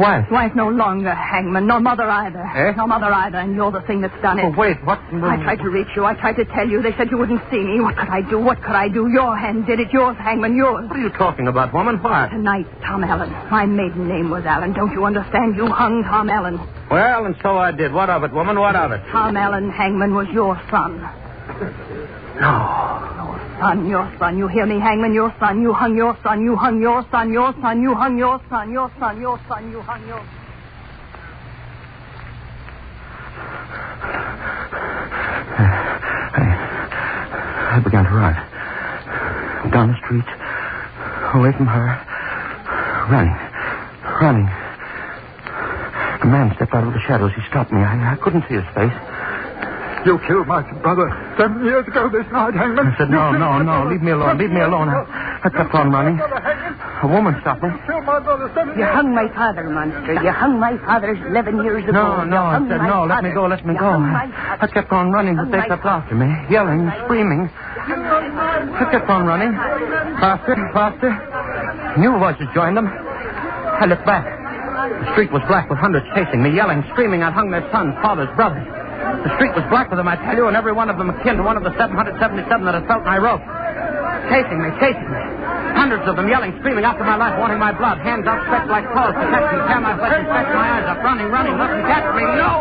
Wife. 0.01 0.31
Wife 0.31 0.55
no 0.57 0.69
longer, 0.69 1.15
Hangman. 1.15 1.67
No 1.67 1.79
mother 1.79 2.09
either. 2.09 2.41
Eh? 2.41 2.73
No 2.77 2.87
mother 2.87 3.13
either, 3.13 3.37
and 3.37 3.55
you're 3.55 3.71
the 3.71 3.83
thing 3.83 4.01
that's 4.01 4.17
done 4.23 4.39
it. 4.39 4.47
Oh, 4.47 4.55
wait, 4.57 4.83
what? 4.85 4.99
I 5.13 5.37
tried 5.43 5.61
to 5.61 5.69
reach 5.69 5.89
you. 5.95 6.07
I 6.07 6.15
tried 6.15 6.37
to 6.37 6.47
tell 6.47 6.67
you. 6.67 6.81
They 6.81 6.97
said 6.97 7.11
you 7.11 7.19
wouldn't 7.19 7.43
see 7.51 7.59
me. 7.59 7.81
What 7.81 7.97
could 7.99 8.09
I 8.09 8.23
do? 8.23 8.39
What 8.39 8.63
could 8.63 8.75
I 8.75 8.89
do? 8.89 9.09
Your 9.13 9.37
hand 9.37 9.67
did 9.67 9.79
it. 9.79 9.93
Yours, 9.93 10.17
Hangman, 10.19 10.57
yours. 10.57 10.89
What 10.89 10.97
are 10.97 11.03
you 11.03 11.11
talking 11.11 11.49
about, 11.49 11.75
woman? 11.75 12.03
What? 12.03 12.31
Tonight, 12.31 12.67
Tom 12.83 13.05
Allen. 13.05 13.31
My 13.51 13.67
maiden 13.67 14.09
name 14.09 14.31
was 14.31 14.45
Allen. 14.47 14.73
Don't 14.73 14.93
you 14.93 15.05
understand? 15.05 15.57
You 15.57 15.67
hung 15.67 16.03
Tom 16.05 16.31
Allen. 16.31 16.59
Well, 16.91 17.27
and 17.27 17.37
so 17.43 17.59
I 17.59 17.71
did. 17.71 17.93
What 17.93 18.09
of 18.09 18.25
it, 18.25 18.33
woman? 18.33 18.59
What 18.59 18.77
of 18.77 18.93
it? 18.93 19.03
Tom 19.13 19.37
Allen, 19.37 19.71
Hangman, 19.71 20.15
was 20.15 20.29
your 20.33 20.59
son. 20.71 20.99
No. 22.41 23.20
Son, 23.61 23.87
your 23.87 24.11
son. 24.19 24.39
You 24.39 24.49
hear 24.49 24.65
me, 24.65 24.81
Hangman? 24.81 25.13
Your 25.13 25.35
son. 25.39 25.61
You 25.61 25.75
hung 25.75 25.95
your 25.95 26.17
son. 26.23 26.43
You 26.43 26.57
hung 26.57 26.81
your 26.81 27.05
son. 27.11 27.31
Your 27.31 27.55
son. 27.61 27.83
You 27.83 27.95
hung 27.95 28.17
your 28.17 28.41
son. 28.49 28.73
Your 28.73 28.91
son. 28.99 29.21
Your 29.21 29.39
son. 29.49 29.71
You 29.71 29.83
hung 29.83 30.07
your. 30.09 30.25
I, 36.41 37.77
I 37.77 37.81
began 37.85 38.05
to 38.05 38.11
run. 38.17 38.33
Down 39.71 39.93
the 39.93 39.99
street, 40.01 40.25
away 41.37 41.53
from 41.53 41.67
her. 41.69 42.01
Running. 43.13 43.37
Running. 44.25 44.49
A 46.23 46.27
man 46.27 46.53
stepped 46.57 46.73
out 46.73 46.87
of 46.87 46.95
the 46.95 47.01
shadows. 47.07 47.33
He 47.37 47.43
stopped 47.49 47.73
me. 47.73 47.81
I, 47.81 48.15
I 48.15 48.17
couldn't 48.17 48.45
see 48.49 48.55
his 48.55 48.65
face. 48.75 49.10
You 50.07 50.19
killed 50.27 50.49
my 50.49 50.63
brother 50.81 51.13
seven 51.37 51.65
years 51.65 51.87
ago 51.87 52.09
this 52.09 52.25
night, 52.33 52.55
Hangman. 52.55 52.89
I 52.89 52.97
said, 52.97 53.11
no, 53.11 53.33
no, 53.33 53.61
no, 53.61 53.85
leave 53.85 54.01
me 54.01 54.13
alone, 54.13 54.39
leave 54.39 54.51
me 54.51 54.61
alone. 54.61 54.89
I, 54.89 55.05
I 55.45 55.49
kept 55.51 55.75
on 55.75 55.93
running. 55.93 56.17
A 56.17 57.07
woman 57.07 57.37
stopped 57.43 57.63
me. 57.63 57.69
You 57.69 57.81
killed 57.85 58.05
my 58.09 58.19
brother 58.21 58.49
seven 58.57 58.73
You 58.81 58.81
years 58.81 58.97
hung 58.97 59.13
my 59.15 59.29
father, 59.37 59.69
monster. 59.69 60.15
You 60.25 60.33
hung 60.33 60.59
my 60.59 60.79
father 60.89 61.13
11 61.13 61.63
years 61.65 61.85
ago. 61.85 61.93
No, 61.93 62.25
no, 62.25 62.43
I 62.49 62.59
said, 62.65 62.81
no, 62.81 63.05
let 63.05 63.23
me 63.23 63.31
go, 63.33 63.45
let 63.45 63.65
me 63.67 63.75
go. 63.77 63.93
I 63.93 64.67
kept 64.73 64.91
on 64.91 65.13
running, 65.13 65.37
but 65.37 65.53
they 65.53 65.69
kept 65.69 65.85
after 65.85 66.15
me, 66.15 66.33
yelling, 66.49 66.89
screaming. 67.05 67.51
I 67.53 68.89
kept 68.91 69.09
on 69.11 69.27
running. 69.27 69.53
Faster, 70.17 70.57
faster. 70.73 71.13
New 72.01 72.17
voices 72.19 72.49
joined 72.55 72.77
them. 72.77 72.89
I 72.89 73.85
looked 73.85 74.07
back. 74.07 74.25
The 74.25 75.13
street 75.13 75.31
was 75.31 75.43
black 75.47 75.69
with 75.69 75.79
hundreds 75.79 76.07
chasing 76.17 76.43
me, 76.43 76.57
yelling, 76.57 76.85
screaming. 76.93 77.23
I'd 77.23 77.33
hung 77.35 77.51
their 77.51 77.69
sons, 77.71 77.95
fathers, 78.01 78.29
brothers. 78.37 78.65
The 79.21 79.31
street 79.37 79.53
was 79.53 79.65
black 79.69 79.93
with 79.93 80.01
them, 80.01 80.09
I 80.09 80.17
tell 80.17 80.37
you, 80.37 80.49
and 80.49 80.57
every 80.57 80.73
one 80.73 80.89
of 80.89 80.97
them 80.97 81.11
akin 81.11 81.37
to 81.37 81.45
one 81.45 81.57
of 81.57 81.65
the 81.65 81.77
777 81.77 82.65
that 82.65 82.75
had 82.75 82.87
felt 82.89 83.05
my 83.05 83.21
rope. 83.21 83.45
Chasing 84.33 84.61
me, 84.61 84.69
chasing 84.81 85.11
me. 85.11 85.23
Hundreds 85.77 86.05
of 86.09 86.17
them 86.17 86.29
yelling, 86.29 86.57
screaming 86.61 86.85
after 86.85 87.05
my 87.05 87.17
life, 87.17 87.37
wanting 87.41 87.59
my 87.59 87.73
blood. 87.73 87.99
Hands 88.01 88.25
outstretched 88.25 88.69
like 88.69 88.85
claws 88.93 89.13
to 89.13 89.25
catch 89.29 89.47
me, 89.53 89.59
tear 89.69 89.81
my 89.81 89.97
flesh 89.97 90.17
and 90.17 90.27
stretch 90.29 90.51
my 90.53 90.69
eyes 90.77 90.87
up. 90.89 90.99
Running, 91.05 91.29
running, 91.29 91.57
nothing 91.57 91.83
catch 91.85 92.09
me. 92.17 92.25
No! 92.37 92.61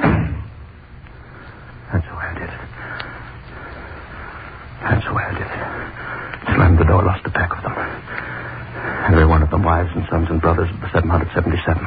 That's 1.92 2.08
the 2.08 2.16
way 2.16 2.26
I 2.28 2.34
did 2.36 2.50
it. 2.50 2.62
That's 4.84 5.06
the 5.06 5.14
way 5.14 5.24
I 5.24 5.34
did 5.36 5.48
it. 5.48 5.64
Slammed 6.56 6.80
the 6.80 6.88
door, 6.88 7.04
lost 7.04 7.24
the 7.24 7.32
pack 7.32 7.52
of 7.56 7.64
them. 7.64 7.76
Every 9.12 9.26
one 9.26 9.44
of 9.44 9.50
them 9.50 9.64
wives 9.64 9.90
and 9.96 10.08
sons 10.10 10.28
and 10.30 10.40
brothers 10.40 10.70
of 10.70 10.80
the 10.80 10.90
777. 10.92 11.84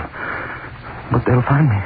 But 1.13 1.25
they'll 1.25 1.45
find 1.49 1.69
me. 1.69 1.81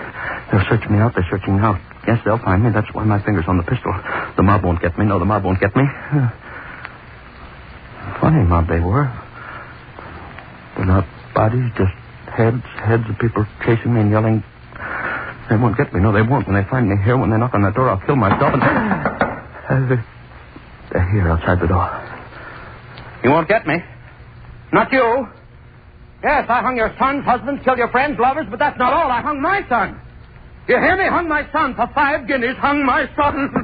They'll 0.50 0.66
search 0.70 0.88
me 0.90 0.98
out. 0.98 1.14
They're 1.14 1.26
searching 1.30 1.58
out. 1.60 1.78
Yes, 2.06 2.20
they'll 2.24 2.38
find 2.38 2.62
me. 2.62 2.70
That's 2.70 2.92
why 2.94 3.04
my 3.04 3.20
finger's 3.22 3.46
on 3.48 3.56
the 3.56 3.64
pistol. 3.64 3.92
The 4.36 4.42
mob 4.42 4.64
won't 4.64 4.80
get 4.80 4.96
me. 4.98 5.06
No, 5.06 5.18
the 5.18 5.24
mob 5.24 5.44
won't 5.44 5.60
get 5.60 5.74
me. 5.74 5.82
Funny 8.20 8.46
mob 8.46 8.68
they 8.68 8.78
were. 8.78 9.10
They're 10.76 10.86
not 10.86 11.06
bodies, 11.34 11.72
just 11.76 11.92
heads, 12.30 12.62
heads 12.78 13.02
of 13.08 13.18
people 13.18 13.44
chasing 13.64 13.94
me 13.94 14.02
and 14.02 14.10
yelling. 14.10 14.44
They 15.50 15.56
won't 15.56 15.76
get 15.76 15.92
me. 15.92 16.00
No, 16.00 16.12
they 16.12 16.22
won't. 16.22 16.46
When 16.46 16.54
they 16.54 16.68
find 16.68 16.88
me 16.88 16.96
here, 17.02 17.16
when 17.16 17.30
they 17.30 17.38
knock 17.38 17.54
on 17.54 17.62
that 17.62 17.74
door, 17.74 17.88
I'll 17.88 18.00
kill 18.06 18.16
myself 18.16 18.54
and... 18.54 18.62
They're, 18.62 20.04
they're 20.92 21.10
here 21.10 21.28
outside 21.28 21.60
the 21.60 21.66
door. 21.66 21.90
You 23.24 23.30
won't 23.30 23.48
get 23.48 23.66
me. 23.66 23.82
Not 24.72 24.92
you. 24.92 25.26
Yes, 26.22 26.46
I 26.48 26.62
hung 26.62 26.76
your 26.76 26.94
sons, 26.98 27.24
husbands, 27.24 27.62
killed 27.64 27.78
your 27.78 27.90
friends, 27.90 28.18
lovers, 28.18 28.46
but 28.50 28.58
that's 28.58 28.78
not 28.78 28.92
all. 28.92 29.10
I 29.10 29.22
hung 29.22 29.40
my 29.40 29.66
son. 29.68 30.00
You 30.68 30.76
hear 30.80 30.96
me? 30.96 31.04
Hung 31.08 31.28
my 31.28 31.42
son 31.52 31.76
for 31.76 31.86
five 31.94 32.26
guineas. 32.26 32.56
Hung 32.58 32.84
my 32.84 33.06
son. 33.14 33.50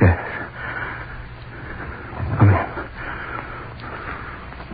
yes. 0.00 0.18
Come 2.38 2.48
in. 2.48 2.66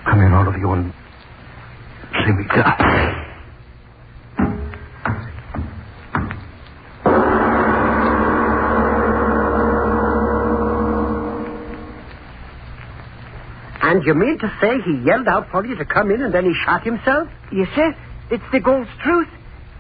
Come 0.05 0.21
in, 0.21 0.33
all 0.35 0.47
of 0.47 0.55
you, 0.59 0.71
and 0.73 0.93
see 2.13 2.33
me 2.33 2.45
die. 2.49 3.23
And 14.03 14.09
you 14.09 14.15
mean 14.15 14.37
to 14.41 14.53
say 14.61 14.81
he 14.81 15.07
yelled 15.07 15.29
out 15.29 15.49
for 15.53 15.65
you 15.65 15.77
to 15.77 15.85
come 15.85 16.11
in 16.11 16.23
and 16.23 16.35
then 16.35 16.45
he 16.45 16.53
shot 16.65 16.83
himself? 16.83 17.29
Yes, 17.53 17.69
sir. 17.77 17.95
It's 18.33 18.43
the 18.51 18.59
God's 18.59 18.91
truth. 19.01 19.29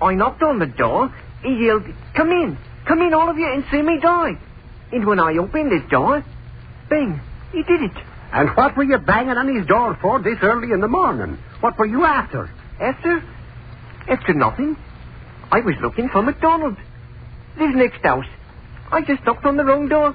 I 0.01 0.15
knocked 0.15 0.45
on 0.45 0.61
the 0.61 0.67
door. 0.67 1.13
He 1.43 1.67
yelled, 1.67 1.83
Come 2.15 2.31
in. 2.31 2.57
Come 2.87 3.03
in, 3.03 3.15
all 3.15 3.29
of 3.29 3.37
you, 3.37 3.53
and 3.53 3.65
see 3.73 3.83
me 3.83 3.99
die. 4.01 4.39
And 4.93 5.07
when 5.07 5.19
I 5.19 5.37
opened 5.39 5.73
his 5.73 5.91
door, 5.91 6.25
bang, 6.89 7.21
he 7.51 7.65
did 7.65 7.83
it. 7.83 7.97
And 8.33 8.51
what 8.51 8.77
were 8.77 8.85
you 8.85 8.99
banging 8.99 9.37
on 9.37 9.57
his 9.57 9.67
door 9.67 9.99
for 10.01 10.23
this 10.23 10.39
early 10.41 10.71
in 10.71 10.79
the 10.79 10.87
morning? 10.87 11.37
What 11.59 11.77
were 11.77 11.87
you 11.87 12.05
after? 12.05 12.49
After? 12.79 13.25
After 14.07 14.35
nothing. 14.35 14.77
I 15.51 15.59
was 15.63 15.75
looking 15.83 16.09
for 16.11 16.23
MacDonald. 16.23 16.77
Lives 17.59 17.75
next 17.75 18.05
house. 18.05 18.27
I 18.93 19.01
just 19.01 19.25
knocked 19.27 19.45
on 19.45 19.57
the 19.57 19.65
wrong 19.65 19.89
door. 19.89 20.15